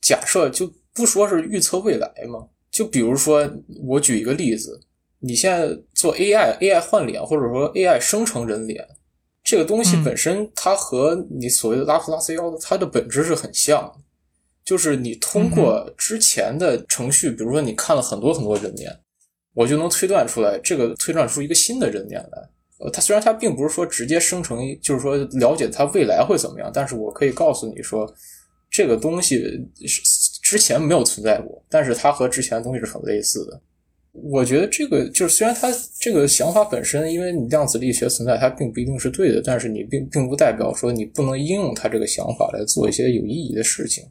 [0.00, 3.46] 假设就不说是预测未来嘛，就比如说
[3.84, 4.80] 我举一个例子。
[5.18, 8.86] 你现在做 AI，AI 换脸或者说 AI 生成人脸，
[9.42, 13.94] 这个东西本身它和你所谓的拉普拉斯妖的它的本质是很像的，
[14.64, 18.98] 就是你通过之前的程序，比如说你看了很多很多人脸，
[19.52, 22.48] 我就能推断出来这个推断出一个新的人脸来。
[22.78, 28.06] 呃，它虽然它并不是说直接生成，就是说了解它未来会怎么样，但是我可以告诉你说，
[28.70, 29.42] 这个东西
[30.42, 33.60] 之前没有存在过，但是它和之前的东西是很类似的。
[34.12, 35.68] 我觉得这个就是，虽然它
[36.00, 44.04] 这个想法本身，因为你量子力学存在，它并不一定是对的，但是你并并不代表说你不能应用它这个想法来做一些有意义的事情。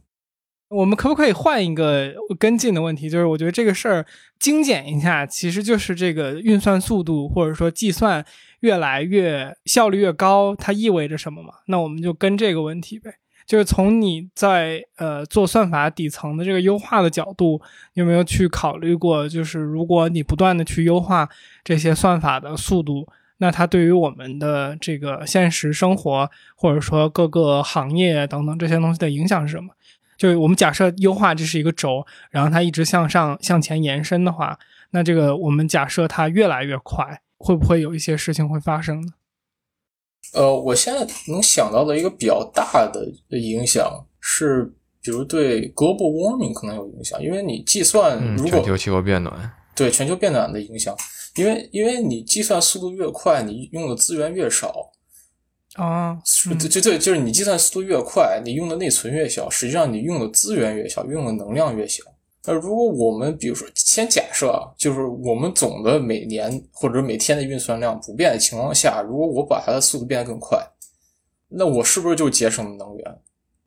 [0.70, 3.10] 我们可不可以换一个跟进的问题？
[3.10, 4.06] 就是我觉得这个事儿
[4.40, 8.24] 精简一下，其实就是这个运算速度或者说计算
[8.62, 11.54] 越来越效率越高，它意味着什么嘛？
[11.68, 13.16] 那我们就跟这个问题呗。
[13.46, 17.62] 就是从你在呃做算法底层的这个优化的角度，
[17.94, 19.30] 有没有去考虑过？
[19.30, 21.30] 就是如果你不断的去优化
[21.64, 29.70] 这些算法的速度，那它对于我们的这个现实生活，或者说各个行业等等这些东西的影响是什么？
[30.18, 34.58] 就是我们假设优化这是一个轴，然后它一直向上向前延伸的话，
[34.90, 39.14] 那这个我们假设它越来越快，会不会有一些事情会发生呢？
[40.34, 44.66] 呃，我现在能想到的一个比较大的影响是，
[45.02, 50.96] 比如对 global warming 可能有影响，因为你计算如果全球气候变暖，对全球变暖的影响，
[51.36, 54.92] 因为因为你计算速度越快，你用的资源越少
[55.76, 56.18] 啊，
[56.58, 62.04] 对对对，就是你计算速度越快，你用的内存越小，实际上你用的资源越小，用的能量越小。
[62.48, 70.60] 那如果我们比如说先假设啊，就是我们总的每年或者每天的运算量不变的情况下，如果我把它的速度变得更快，
[71.50, 73.20] 那我是不是就节省了能源？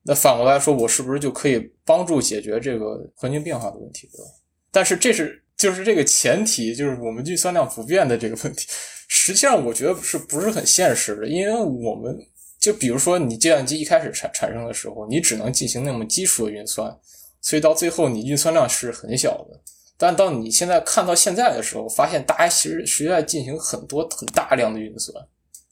[0.04, 4.08] 那反过来说，我是不是就可以帮助解决这个环境变化的问题？
[4.12, 4.30] 对吧？
[4.70, 8.66] 但是这是就是这个前提，就是我们运算量不变的这个问题，
[9.08, 11.26] 实际上我觉得是不是很现实的？
[11.26, 12.16] 因为我们
[12.60, 16.96] 就比如说你计算机一开始产产生的时候，你只能进行那么基础的运算。
[17.40, 19.61] 所以到最后，你运算量是很小的。
[19.96, 25.24] 但当你现在看到现在的时候，发现大家其实实在进行很多很大量的运算，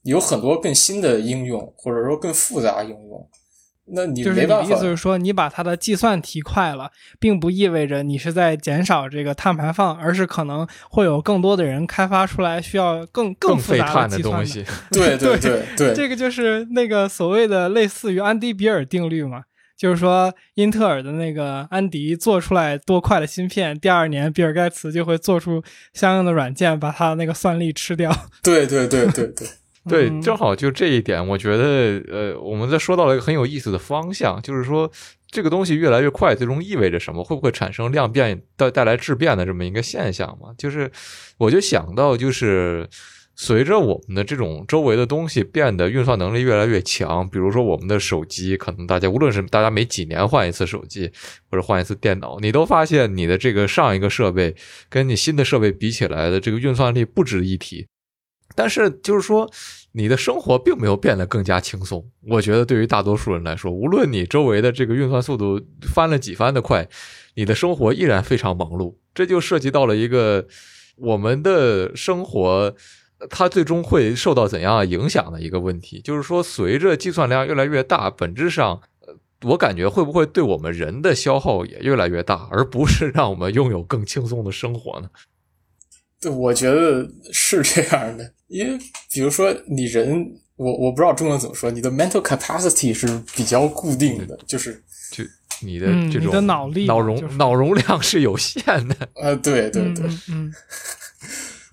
[0.02, 3.28] 有很多更新的应用，或者说更复杂应用。
[3.88, 4.68] 那你没办法。
[4.68, 14.64] 意思是说，你把它的计算提快了，并不意味着你是在减少这个碳排放，而是可能会有更多的人开发出来需要更更复杂的东西。
[14.90, 19.44] 对 对对对，这个就是那个所谓的类似于安迪比尔定律嘛。
[19.76, 25.62] 就是说，英特尔的那个安迪做出来多快的芯片，第二年比尔盖茨就会做出
[25.92, 28.10] 相应的软件，把他那个算力吃掉。
[28.42, 29.48] 对对对对对
[29.88, 34.90] 对，正好就这一点，我觉得，呃，我们在说到了一个很有意思的方向，就是说，
[35.30, 37.22] 这个东西越来越快，最终意味着什么？
[37.22, 40.48] 会不会产生量变带带来质变的这么一个现象嘛？
[40.58, 40.90] 就是，
[41.36, 42.88] 我就想到，就是。
[43.38, 51.12] 随着我们的这种周围的东西变得运算能力越来越强，比如说我们的手机，可能大家无论是大家每几年换一次手机，
[51.50, 54.56] 或者换一次电脑，你都发现你的这个上一个设备
[54.88, 57.86] 跟你新的设备比起来的这个运算力不值一提。
[58.54, 59.50] 但是就是说，
[59.92, 62.02] 你的生活并没有变得更加轻松。
[62.22, 66.88] 我觉得对于大多数人来说，无论你周围的这个运算速度翻了几番的快，
[67.34, 68.94] 你的生活依然非常忙碌。
[69.14, 70.46] 这就涉及到了一个
[70.96, 72.74] 我们的生活。
[73.30, 78.80] 它最终会受到怎样影响的一个问题，就是说，随着计算量越来越大，本质上，
[79.42, 85.08] 我感觉会不会对我们人的消耗也越来越大，而不是让我们拥有更轻松的生活呢？
[86.20, 88.78] 对，我觉得是这样的，因为
[89.10, 95.24] 比如说你人，我我不知道中文怎么说，你的 mental capacity 是比较固定的，就是就
[95.62, 98.94] 你的这种的脑力、脑容脑容量是有限的。
[99.14, 100.52] 呃，对对对，嗯。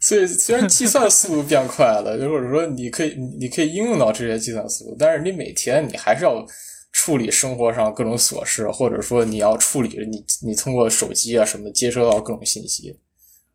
[0.03, 6.45] 所以虽然计算速度变快了，或者说你可以你可以应用到这些计算速度，但是你每天你还是要
[6.91, 12.93] 处理生活上各种琐事，或者说你要处理你你通过手机啊什么接收到各种信息，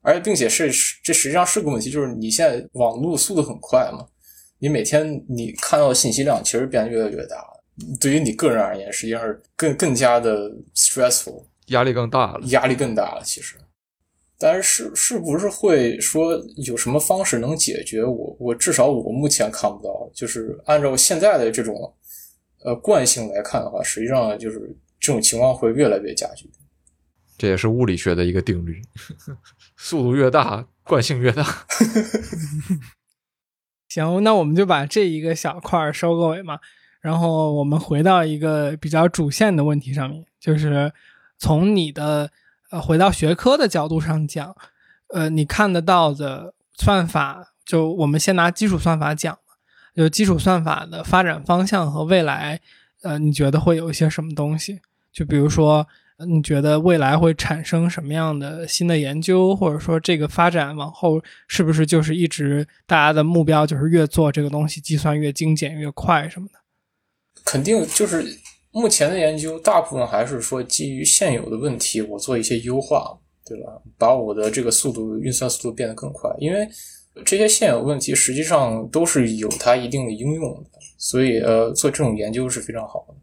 [0.00, 0.72] 而且并且是
[1.04, 4.06] 这实际上是个问题，就是你现在网络速度很快嘛，
[4.58, 7.44] 你每天你看到的信息量其实变得越来越大，
[8.00, 13.54] 对于你个人而言，实际上是更更加的 stressful，压力更大了，压力更大了，其实。
[14.40, 18.04] 但是是是不是会说有什么方式能解决？
[18.04, 20.08] 我我至少我目前看不到。
[20.14, 21.92] 就是按照现在的这种
[22.62, 24.60] 呃惯性来看的话，实际上就是
[25.00, 26.48] 这种情况会越来越加剧。
[27.36, 28.80] 这也是物理学的一个定律：
[29.76, 31.42] 速度越大，惯性越大。
[33.88, 36.60] 行，那我们就把这一个小块收个尾嘛。
[37.00, 40.92] 然后我们回到一个比较主线的问题上面，就是
[41.38, 42.30] 从你的。
[42.70, 44.54] 呃，回到学科的角度上讲，
[45.14, 49.38] 呃，你看得到的算法，就我们先拿基础算法讲
[49.94, 52.60] 就基础算法的发展方向和未来，
[53.02, 54.80] 呃，你觉得会有一些什么东西？
[55.10, 55.86] 就比如说，
[56.26, 66.58] 你觉得未来会产生什么样的新的研究，或者说这个发展往后是不是就是一直大家的目标就是越做这个东西计算越精简越快什么的？
[67.44, 68.38] 肯定就是。
[68.78, 73.82] 目前的研究大部分还是说基于现有的问题，我做一些优化，对吧？
[73.98, 76.30] 把我的这个速度运算速度变得更快。
[76.38, 76.68] 因为
[77.24, 83.14] 这些现有问题实际上都是有它一定的应用的，所以呃，做这种研究是非常好的。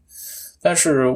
[0.60, 1.06] 但是，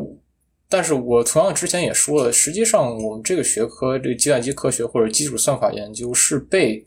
[0.69, 6.87] 但是我同样之前也说了，实际上我们这个学科，这个计算机科学或者基础算法研究是被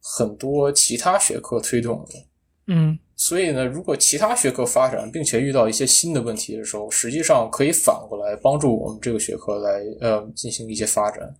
[0.00, 2.14] 很多其他学科推动的。
[2.70, 2.98] 嗯。
[3.16, 11.30] 所以呢，如果其他学科发展，并且遇到一些新的问题的时候，实际上可以反过来帮助我们这个学科来呃进行一些发展。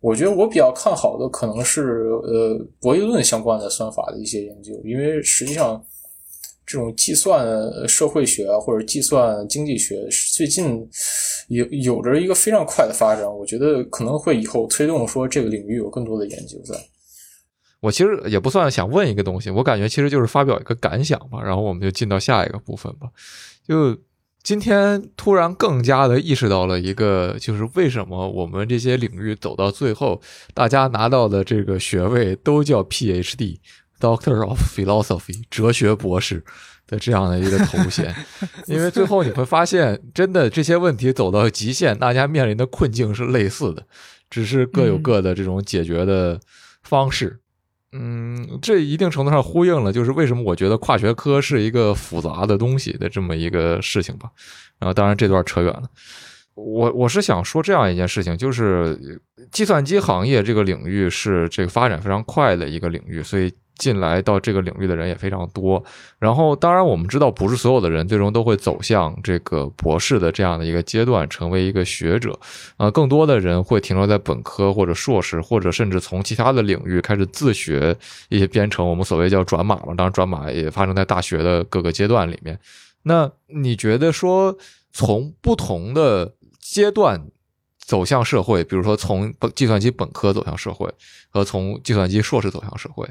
[0.00, 5.82] 我觉得我比较看好的可能是呃博弈论相关的算法的一些研究，因为实际上
[6.66, 7.42] 这种计算
[7.88, 10.86] 社会学或者计算经济学最近
[11.48, 16.78] 有有着一个非常快的发展，我觉得可能会以后推动说这个领域有更多的研究在。
[17.86, 23.06] 我其实也不算想问一个东西，我感觉其实就是发表一个感想吧，然后我们就进到下一个部分吧。
[23.64, 23.96] 就
[24.42, 30.20] 今天突然更加的意识到了一个，就是为什么我们这些领域走到最后，
[30.52, 36.44] 大家拿到的这个学位都叫 PhD，Doctor of Philosophy，哲学博士
[36.88, 38.12] 的这样的一个头衔，
[38.66, 43.86] 因为最后你会发现，真的这些问题走到极限，大家面临的困境是类似的，
[44.28, 46.40] 只是各有各的这种解决的
[46.82, 47.38] 方式。
[47.98, 54.30] 嗯，这一定程度上呼应了，就是为什么我觉得跨学科是一个复杂的东西的这么一个事情吧。
[54.78, 55.84] 然后，当然这段扯远了。
[56.54, 63.52] 我我是想说这样一件事情，就是计算机行业这个领域是这个发展非常快的一个领域，所以。
[63.76, 65.82] 进来到这个领域的人也非常多，
[66.18, 72.38] 然后当然我们知道，不是所有的人最终都会走向这个博士的这样的一个阶段，成为一个学者，
[72.76, 77.96] 啊，更多的人会停留在本科或者硕士，或者甚至从其他的领域开始自学
[78.28, 82.58] 一些编程，我们所谓叫转码嘛，当然转码也发生在大学的各个阶段里面。
[83.02, 84.56] 那你觉得说，
[84.92, 87.26] 从不同的阶段
[87.78, 90.90] 走向社会，比如说从计算机本科走向社会，
[91.28, 93.08] 和从计算机硕士走向社会？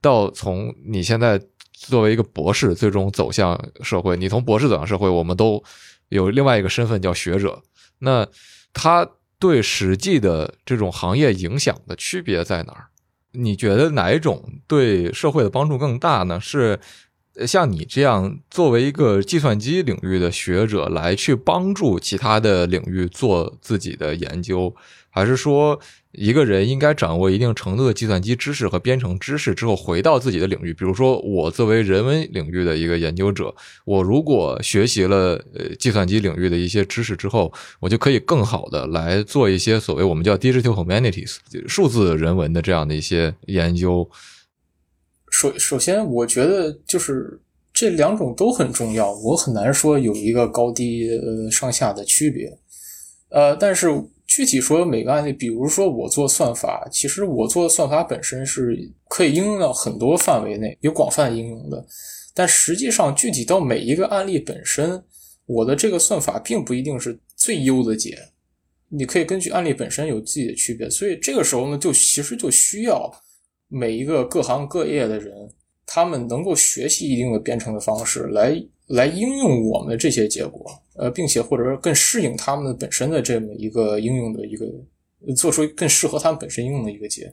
[0.00, 1.40] 到从你现在
[1.72, 5.62] 作为一个博士，最终走向社会，你从博士走向社会，我们都
[6.08, 7.62] 有另外一个身份叫学者。
[8.00, 8.26] 那
[8.72, 9.08] 他
[9.38, 12.86] 对实际的这种行业影响的区别在哪儿？
[13.32, 16.40] 你觉得哪一种对社会的帮助更大呢？
[16.40, 16.80] 是
[17.46, 24.74] 像你这样作为一个计算机领域的学者来去帮助其他的领域做自己的研究，
[25.18, 25.78] 还是说？
[26.12, 30.72] 一个人应该掌握一定程度的计算机知识和编程知识之后，回到自己的领域。
[30.72, 33.54] 比如说，我作为人文领域的一个研究者，
[33.84, 41.36] 我如果学习了呃计算机领域的一些知识之后，我就可以更好的来做一些所谓我们叫 digital humanities
[41.68, 44.10] 数字人文的这样的一些研究。
[45.30, 47.38] 首首先，我觉得就是
[47.72, 52.58] 这两种都很重要，我很难说有一个高低呃上下的区别。
[53.28, 53.88] 呃，但是。
[54.28, 61.84] 具体说每个案例，比如说我做算法，其实我做的算法本身是可以应用到很多范围内，有广泛应用的。
[62.34, 65.02] 但实际上，具体到每一个案例本身，
[65.46, 68.16] 我的这个算法并不一定是最优的解。
[68.90, 73.10] 你可以根据案例本身有自己的区别，所以这个时候呢，就其实就需要
[73.68, 75.32] 每一个各行各业的人，
[75.88, 78.62] 他们能够学习一定的编程的方式来。
[78.88, 80.64] 来应用我们这些结果，
[80.94, 84.64] 呃，并且或者说更适应他们本身的这么一个应用的一个，
[85.36, 87.30] 做出更适合他们本身应用的一个结。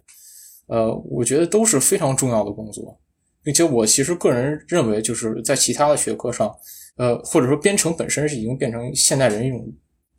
[0.68, 2.99] 呃，我觉得都是非常重要的工作，
[3.41, 6.53] 并且我其实个人认为，就是在其他的学科上，
[6.97, 9.66] 呃，或者说编程本身是已经变成现代人一种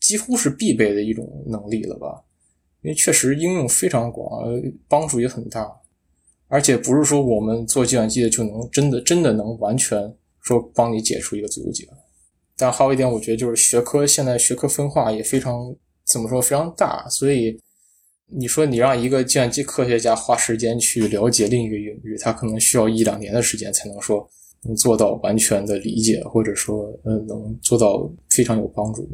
[0.01, 2.19] 几乎是必备的一种能力了吧？
[2.81, 4.43] 因为确实应用非常广，
[4.89, 5.71] 帮助也很大，
[6.49, 11.87] 而且不是说我们做计算机的就能真的真的能完全说帮你解出一个自由解。
[12.57, 15.75] 但还有一点，我觉得就是学科现在学科分化也非常
[16.05, 17.61] 怎么说非常大，所以
[18.29, 24.27] 你说你让一个计算机科学家花时间去了解另一个领域，他可能需要一两年的时间才能说
[24.63, 29.07] 能做到完全的理解，或者说呃能做到非常有帮助。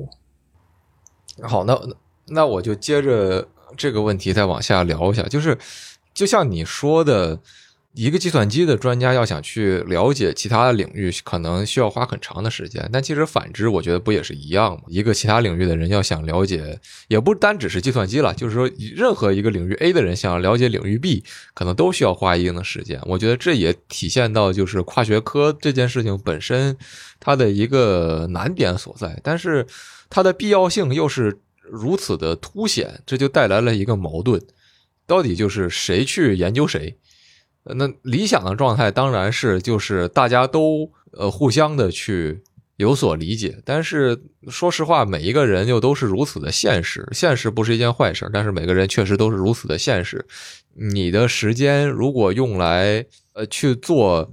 [1.41, 1.79] 好，那
[2.29, 5.59] 那我就接着这个问题再往下聊一下，就是
[6.15, 7.41] 就像你说的。
[7.95, 12.89] 一个计算机的专家要想去了解其他的领域，可能需要花很长的时间。
[12.91, 14.85] 但其实反之，我觉得不也是一样吗？
[14.89, 22.99] 一个其他领域的人要想了解，也不单只是计算机了，就是说任何一个领域 A 的人想了解领域 B，可能都需要花一定的时间。
[23.05, 26.75] 我觉得这也体现到就是跨学科这件事情本身
[27.21, 29.67] 它的一个难点所在，但是
[30.09, 34.41] 它的必要性又是如此的凸显，这就带来了一个矛盾：
[35.13, 36.97] 到底就是谁去研究谁？
[37.65, 42.43] 那理想的状态当然是就是大家都呃互相的去
[42.77, 47.07] 有所理解，但是说实话，每一个人又都是如此的现实。
[47.13, 50.25] 现实不是一件坏事，但是每个人确实都是如此的现实。
[50.95, 53.05] 你的时间如果用来
[53.35, 54.33] 呃去做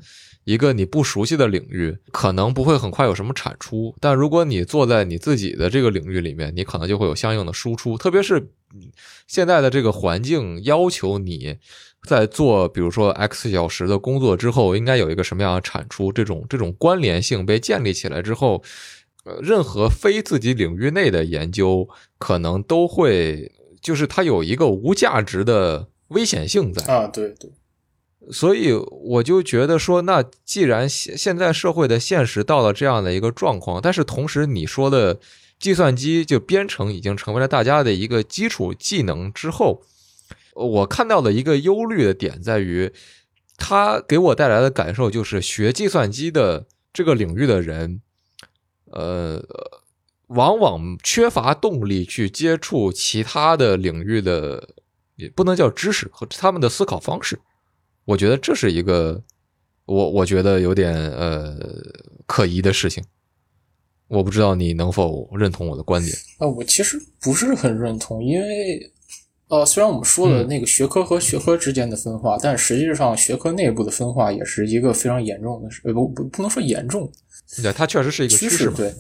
[0.50, 7.98] 一个你不熟悉的领域，可能不会很快有什么产出；但如果你坐在你自己的这个领域里面，你可能就会有相应的输出。
[7.98, 8.50] 特别是
[9.28, 11.58] 现在的这个环境要求你。
[12.08, 16.14] 在做比如说 x 小时的工作之后，应该有一个什么样的产出？
[16.14, 18.64] 这种这种关联性被建立起来之后，
[19.26, 21.88] 呃，任何非自己领域内的研究
[22.18, 27.06] 可能都会，就是它有一个无价值的危险性在啊。
[27.08, 27.52] 对对，
[28.32, 35.20] 所以我就觉得说，那既然现现在社会的现实到了这样的一个状况，但是同时你说的
[35.60, 39.84] 计算机就编程已经成为了大家的一个基础技能之后。
[40.56, 42.92] 我看到的一个忧虑的点在于，
[43.56, 48.02] 他给我带来的感受就是学计算机的这个领域的人，
[48.92, 49.42] 呃，
[50.28, 54.76] 往往缺乏动力去接触其他的领域的，
[55.16, 57.40] 也不能叫知识和他们的思考方式。
[58.10, 59.22] 我觉得这是一个
[59.86, 61.56] 我我觉得有点呃
[62.26, 63.04] 可疑的事情。
[64.08, 66.48] 我不知道你能否认同我的观点啊？
[66.48, 68.92] 我其实不是很认同，因为。
[69.50, 75.82] 呃，虽然我们说了那个学科和学科之间的分化，但实际上学科内部的分化也是一个非常严重的事。
[75.86, 77.12] 呃，不不，不能说严重，
[77.64, 78.70] 对，它确实是一个趋势。
[78.70, 78.94] 对。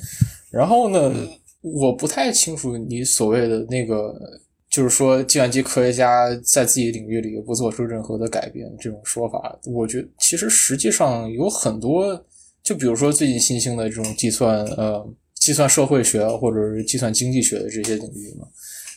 [0.49, 1.13] 然后呢，
[1.61, 4.11] 我不太清楚你所谓的那个，
[4.69, 9.57] 就是说计算机科学家在自己领域里不做出任何的改变这种说法。
[9.65, 12.23] 我觉得其实实际上有很多，
[12.61, 18.47] 就比如说最近新兴的这种计算，呃，计算社会学或者是计算经济学的这些领域嘛。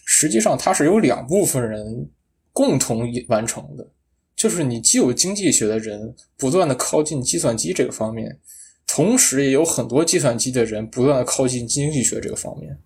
[0.04, 2.06] 实际上，它是由两部分人
[2.52, 3.88] 共同完成的，
[4.36, 8.38] 就是你既有经济学的人不断的靠近计算机这个方面，
[8.86, 12.76] 同时也有很多计算机的人不断的靠近经济学这个方面，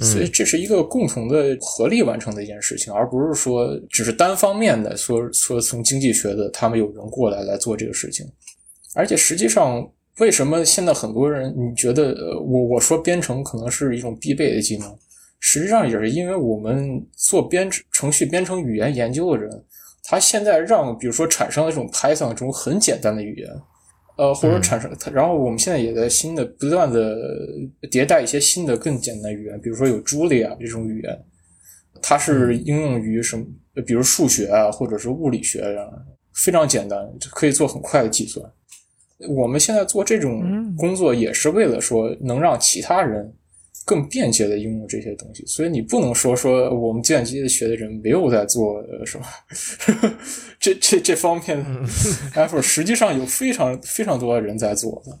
[0.00, 8.26] 所以这是一个共同的合力完成的一件事情，而不是说只是单方面的说说从经济学的他们有人过来来做这个事情，
[8.94, 9.86] 而且实际上，
[10.18, 14.98] 为什么现在很多人你觉得我我说编程可能是一种必备的技能？
[15.38, 19.50] 实际上也是因为我们做编程序编程语言研究的人，
[20.04, 23.48] 他现在让比如说产生了这种 Python 这种很简单的语言，
[24.20, 27.16] 呃，或者产生，然后我们现在也在新的不断的
[27.90, 31.18] 迭代一些新的更简单的语言，比如说有 Julia 这种语言，
[32.02, 33.46] 它是应用于什么，
[33.86, 35.88] 比如数学啊，或者是物理学啊，
[36.34, 36.98] 非常简单，
[37.30, 38.44] 可以做很快的计算。
[39.26, 43.32] 我们现在做这种工作也是为了说能让其他人。
[43.84, 49.26] 更便捷的应用这些东西，所以你不能说说我们计算机学的人没有在做什么，
[50.60, 51.64] 这这这方面
[52.34, 55.18] effort 实际上有非常非常多的人在做的，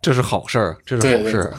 [0.00, 1.54] 这是好事儿，这是好事儿。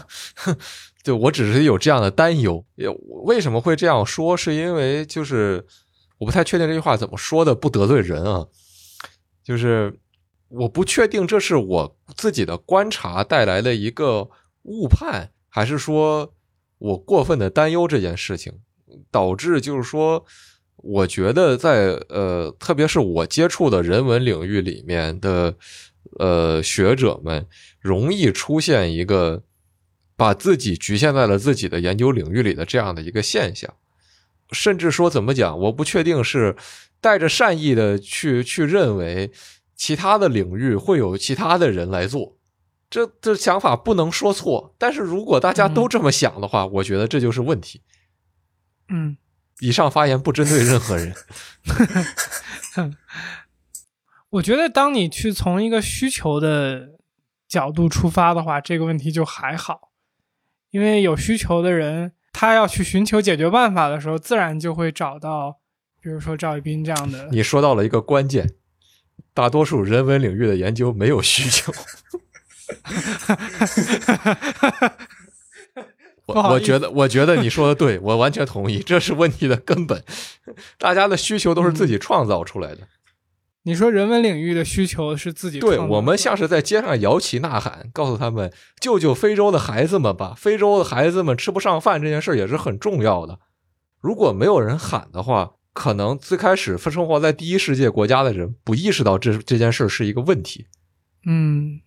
[1.03, 2.87] 对我只是有这样的担忧，也
[3.25, 4.35] 为什么会这样说？
[4.35, 5.63] 是因为就是
[6.17, 8.47] 我不太确定这句话怎么说的不得罪人啊，
[9.43, 9.99] 就是
[10.47, 14.27] 我不确定这是我自己的观察带来的一个
[14.63, 16.33] 误判，还是说。
[16.77, 18.51] 我过分的担忧这件事情，
[19.09, 20.25] 导致就是说，
[20.75, 25.55] 我觉得在呃，特别是我接触的人文领域里面的
[26.19, 27.47] 呃学者们，
[27.79, 29.41] 容易出现一个
[30.17, 33.73] 把自己局限在了自己的研究领域里的这样的一个现象，
[34.51, 36.57] 甚至说怎么讲，我不确定是
[36.99, 39.31] 带着善意的去去认为
[39.77, 42.34] 其他的领域会有其他的人来做，
[42.95, 44.73] 这这想法不能说错。
[44.77, 47.81] 但是如果大家都这么想的话，我觉得这就是问题。
[48.87, 49.17] 嗯，
[49.59, 51.13] 以上发言不针对任何人。
[54.29, 56.91] 我觉得当你去从一个需求的
[57.49, 59.91] 角度出发的话，这个问题就还好，
[60.71, 65.59] 因为有需求的人，他要去寻求解决办法的时候，自然就会找到，
[66.01, 67.27] 比如说赵一斌这样的。
[67.31, 68.53] 你说到了一个关键，
[69.33, 71.73] 大多数人文领域的研究没有需求。
[76.27, 80.03] 我我觉得，我觉得你说的对，我完全同意，这是问题的根本。
[80.79, 82.87] 大家的需求都是自己创造出来的。
[83.63, 93.39] 你说人文领域的需求是自己对我们像是在街上摇旗呐喊，告诉他们救救非洲的孩子们吧，非洲的孩子们吃不上饭这件事也是很重要的。
[94.01, 100.67] 如果没有人喊的话，可能最开始生活在第一世界国家的人不意识到这这件事是一个问题。
[101.27, 101.81] 嗯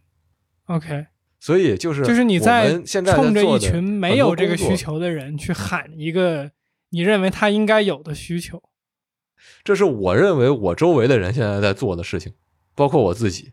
[0.68, 1.06] ，OK。
[1.40, 6.50] 所以就是就是你在冲着一群没有这个需求的人去喊一个
[6.90, 8.60] 你认为他应该有的需求，
[9.62, 12.34] 这是我认为我周围的人现在在做的事情，
[12.74, 13.52] 包括我自己。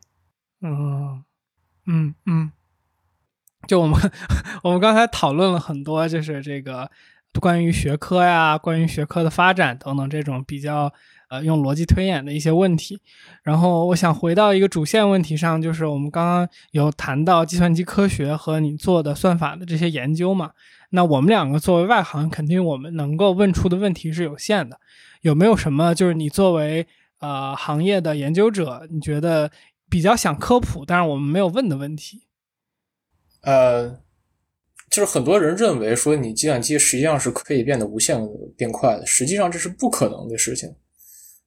[0.62, 1.24] 嗯
[1.86, 2.52] 嗯嗯，
[3.68, 4.00] 就我们
[4.64, 6.90] 我们刚才讨论了很多，就是这个
[7.40, 10.92] 关于学科呀，关于学科的发展等等这种比较。
[11.30, 13.00] 呃，用逻辑推演的一些问题，
[13.44, 20.52] 然后我想回到一个主线问题上，就是我们刚刚有谈到计算机科学和你做的算法的这些研究嘛？
[20.92, 24.80] 那我们两个作为外行，肯定我们能够问出的问题是有限的。
[25.22, 26.86] 有没有什么就是你作为
[27.20, 29.52] 呃行业的研究者，你觉得
[29.90, 32.28] 比较想科普，但是我们没有问的问题？
[33.42, 34.00] 呃，
[34.90, 38.18] 就是很多人认为说你计算机实际上是可以变得无限
[38.56, 40.74] 变快的，实际上这是不可能的事情。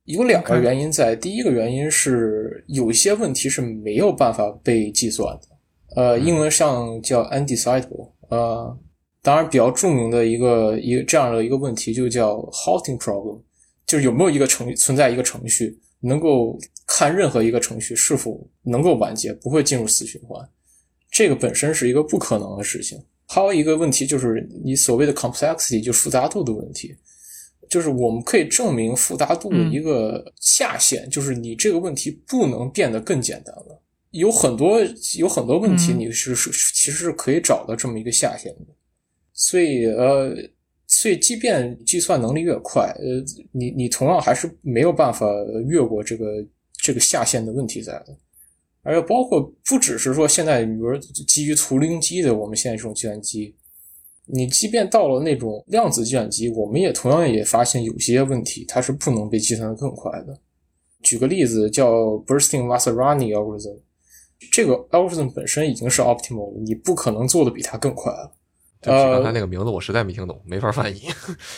[0.08, 5.48] 有两个原因在，第一个原因是有一些问题是没有办法被计算的，
[5.96, 8.74] 呃，英文上叫 undecidable，呃，
[9.20, 13.38] 当然比较著名的一个一个这样的一个问题就叫 halting problem，
[13.86, 20.42] 就是有没有一个程存在一个程序能够看任何一个程序是否能够完结，不会进入死循环，
[21.10, 22.98] 这个本身是一个不可能的事情。
[23.26, 26.96] 还有一个问题就是你所谓的 complexity，就复杂度的问题。
[27.68, 33.82] 就是我们可以证明复杂度的一个下限，就是你这个问题不能变得更简单了。
[34.10, 34.80] 有很多
[35.18, 38.74] 有很多问题，你是是其实是可以找到这么一个下限的。
[39.34, 40.34] 所以呃，
[40.86, 45.26] 所以即便计算能力越快，呃，你你同样还是没有办法
[45.66, 46.26] 越过这个
[46.82, 48.16] 这个下限的问题在的。
[48.82, 53.54] 而且包括不只是说现在，比如基于图灵机的我们现在这种计算机。
[54.30, 60.38] 你即便到了那种量子计算机，我们也同样也发现有些问题，它是不能被计算的更快的。
[61.02, 61.92] 举个例子，叫
[62.26, 63.78] Bernstein-Maserani algorithm，
[64.50, 68.32] 这个 algorithm 本身已经是 optimal 了，你不可能做的比它更快了。
[68.82, 71.02] 呃，刚才那个名字我实在没听懂，没法翻译。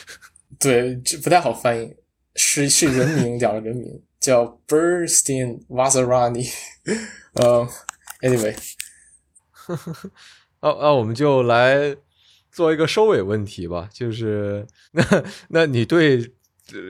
[0.60, 1.96] 对，这不太好翻译，
[2.36, 6.52] 是是人名，两个人名，叫 Bernstein-Maserani。
[7.34, 7.66] 呃
[8.20, 8.54] ，anyway，
[10.60, 11.96] 哦哦，我们就来。
[12.52, 16.32] 做一个收尾问题吧，就是那那你对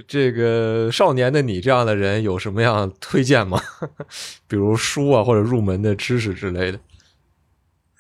[0.06, 3.60] 这个少年的你这样的人有什么样推荐吗？
[4.48, 6.80] 比如书啊，或者入门的知识之类的。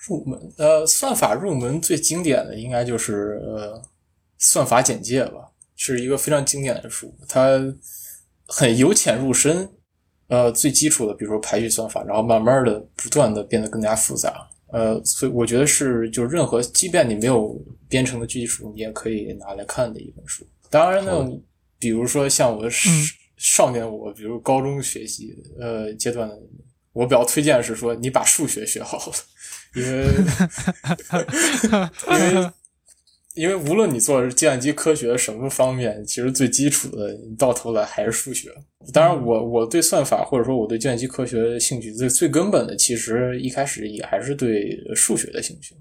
[0.06, 3.78] 入门呃，算法入门最经典的应该就是呃
[4.38, 7.58] 《算法简介》吧，是一个非常经典的书，它
[8.46, 9.70] 很由浅入深。
[10.28, 14.48] 呃，最基础的，比如说排序算法，然后慢慢的不断的变得更加复杂。
[14.72, 20.46] 呃，所以我觉得是，就任何，即便你没有编程的基础，你也可以拿来看的一本书。
[20.70, 21.28] 当然呢，
[21.78, 22.90] 比如说像我少
[23.36, 26.30] 少年我，比如高中学习呃阶段，
[26.92, 29.12] 我比较推荐是说，你把数学学好了，
[29.74, 30.04] 因为
[32.08, 32.50] 因为。
[33.34, 38.50] 因为无论你做的是计算机科学什么方面，其实最基础的，你到头来还是数学。
[38.92, 45.76] 当然，我我对算法或者说我对计算机科学兴趣最最根本的，其实一开始也还是对数学的兴趣。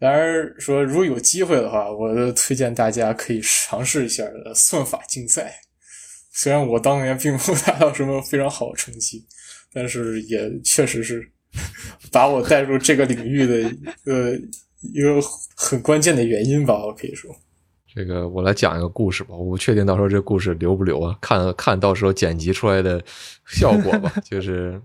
[0.00, 4.24] 当然，说如果有机会的话，我推荐大家可以尝试一下
[4.54, 5.60] 算法竞赛。
[6.32, 9.24] 虽然我当年并没有达到什么非常好的成绩，
[9.72, 11.30] 但是也确实是
[12.10, 13.70] 把我带入这个领域的一
[14.04, 14.36] 个。
[14.80, 15.20] 一个
[15.56, 17.34] 很关键的原因吧，我可以说，
[17.94, 19.34] 这个我来讲一个故事吧。
[19.34, 21.16] 我不确定到时候这故事留不留啊？
[21.20, 23.02] 看看到时候剪辑出来的
[23.46, 24.12] 效果吧。
[24.24, 24.80] 就是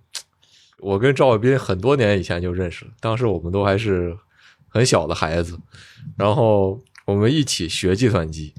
[0.79, 4.17] 我跟赵伟斌很多年以前就认识了，当时我们都还是
[4.67, 5.57] 很小的孩子，
[6.17, 8.53] 然后我们一起学计算机。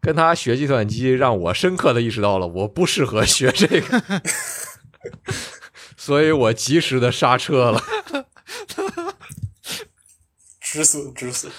[0.00, 4.02] 跟他学计算机，让我深刻的意识到了我不适合学这个，
[5.96, 7.80] 所以我及时的刹车了。
[10.72, 11.52] 止损止损，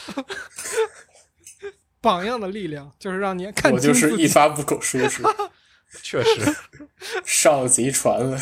[2.01, 4.11] 榜样的力量就是让你看我就是。
[4.17, 5.21] 一发不可收拾，
[6.01, 6.55] 确实，
[7.23, 8.39] 上贼船了。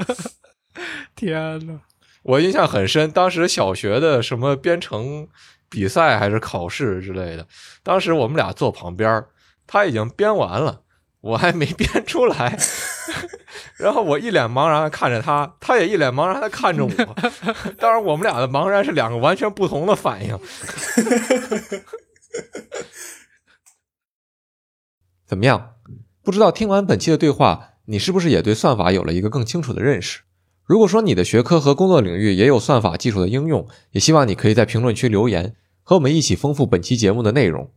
[1.16, 1.80] 天呐，
[2.22, 5.26] 我印象很深，当时小学的什么编程
[5.70, 7.48] 比赛还是考试之类的，
[7.82, 9.24] 当时我们俩坐旁边，
[9.66, 10.82] 他已经编完了，
[11.22, 12.58] 我还没编出来，
[13.78, 16.90] 然后我一脸茫然的看着他，他也一脸茫然的看着我，
[17.78, 20.38] 当然我们俩的茫然是两个完全不同的反应。
[25.26, 25.74] 怎么样？
[26.22, 30.20] 不知道听完本期的对话，你是不是也对算法有了一个更清楚的认识？
[30.64, 37.72] 如果说你的学科和工作领域也有算法技术的应用，也希望你可以在评论区留言，和我们一起丰富本期节目的内容。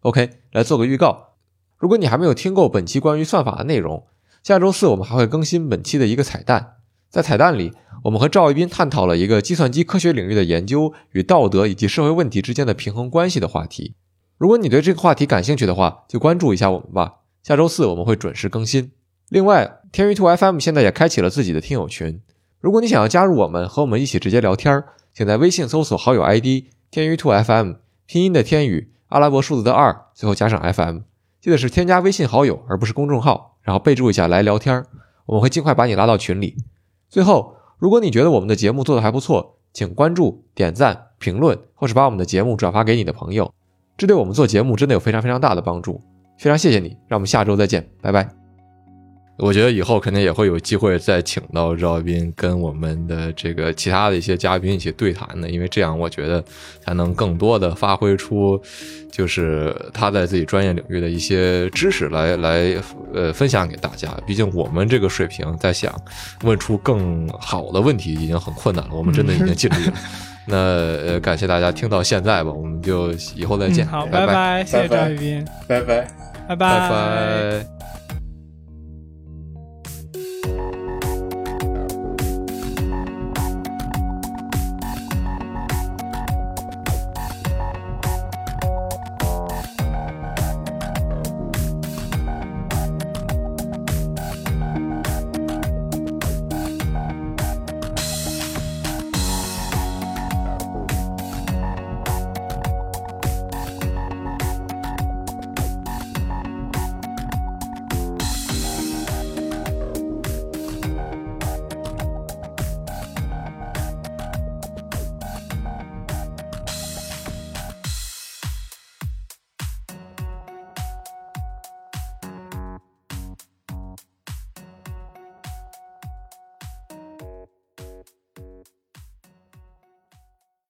[0.00, 1.36] OK，来做个预告。
[1.76, 4.06] 如果你还没有听够本期关于算法的内容，
[4.42, 6.76] 下周四我们还会更新本期的一个彩蛋。
[7.10, 7.72] 在彩蛋里，
[8.04, 13.94] 我们和赵一斌探讨了一个计算机科学领域的研究与道德以及社会问题之间的平衡关系的话题。
[14.36, 17.16] 如果你对这个话题感兴趣的话，就关注一下我们吧。
[17.42, 18.92] 下周四我们会准时更新。
[19.28, 22.20] 另外，天娱兔 FM 现在也开启了自己的听友群。
[22.60, 27.72] 如果你想要加入我们，和我们一起直接聊天，请在微信搜索好友 ID 天娱兔 FM，
[28.06, 31.00] 拼音的天宇，阿拉伯数字的二，最后加上 FM。
[31.40, 34.86] 记得是添加微信好友，而不是公众号，然后备注一下来聊天儿，
[35.26, 36.56] 我们会尽快把你拉到群里。
[37.10, 43.52] 最后，如果你觉得我们的节目做得还不错，请关注、点赞、评论，或是把我们的节目转发给你的朋友，
[43.98, 46.00] 这对我们做节目真的有非常非常大的帮助。
[46.38, 48.47] 非常谢谢你，让我们下周再见，拜拜。
[49.38, 56.42] 我觉得以后肯定也会有机会再请到赵斌跟我们的这个其他的一些嘉宾一起对谈的，因为这样我觉得
[56.84, 58.60] 才能更多的发挥出，
[59.12, 62.74] 就是他在自己专业领域的一些知识来来
[63.14, 64.08] 呃分享给大家。
[64.26, 65.94] 毕竟我们这个水平，在想
[66.42, 69.92] 问出更好的问题已经很困难了，我们真的已经尽力了。
[70.46, 76.08] 那呃，感谢大家听到现在吧，我们就以后再见，嗯好，拜拜，谢谢拜拜赵宇斌，拜拜。
[76.48, 77.77] 拜拜拜。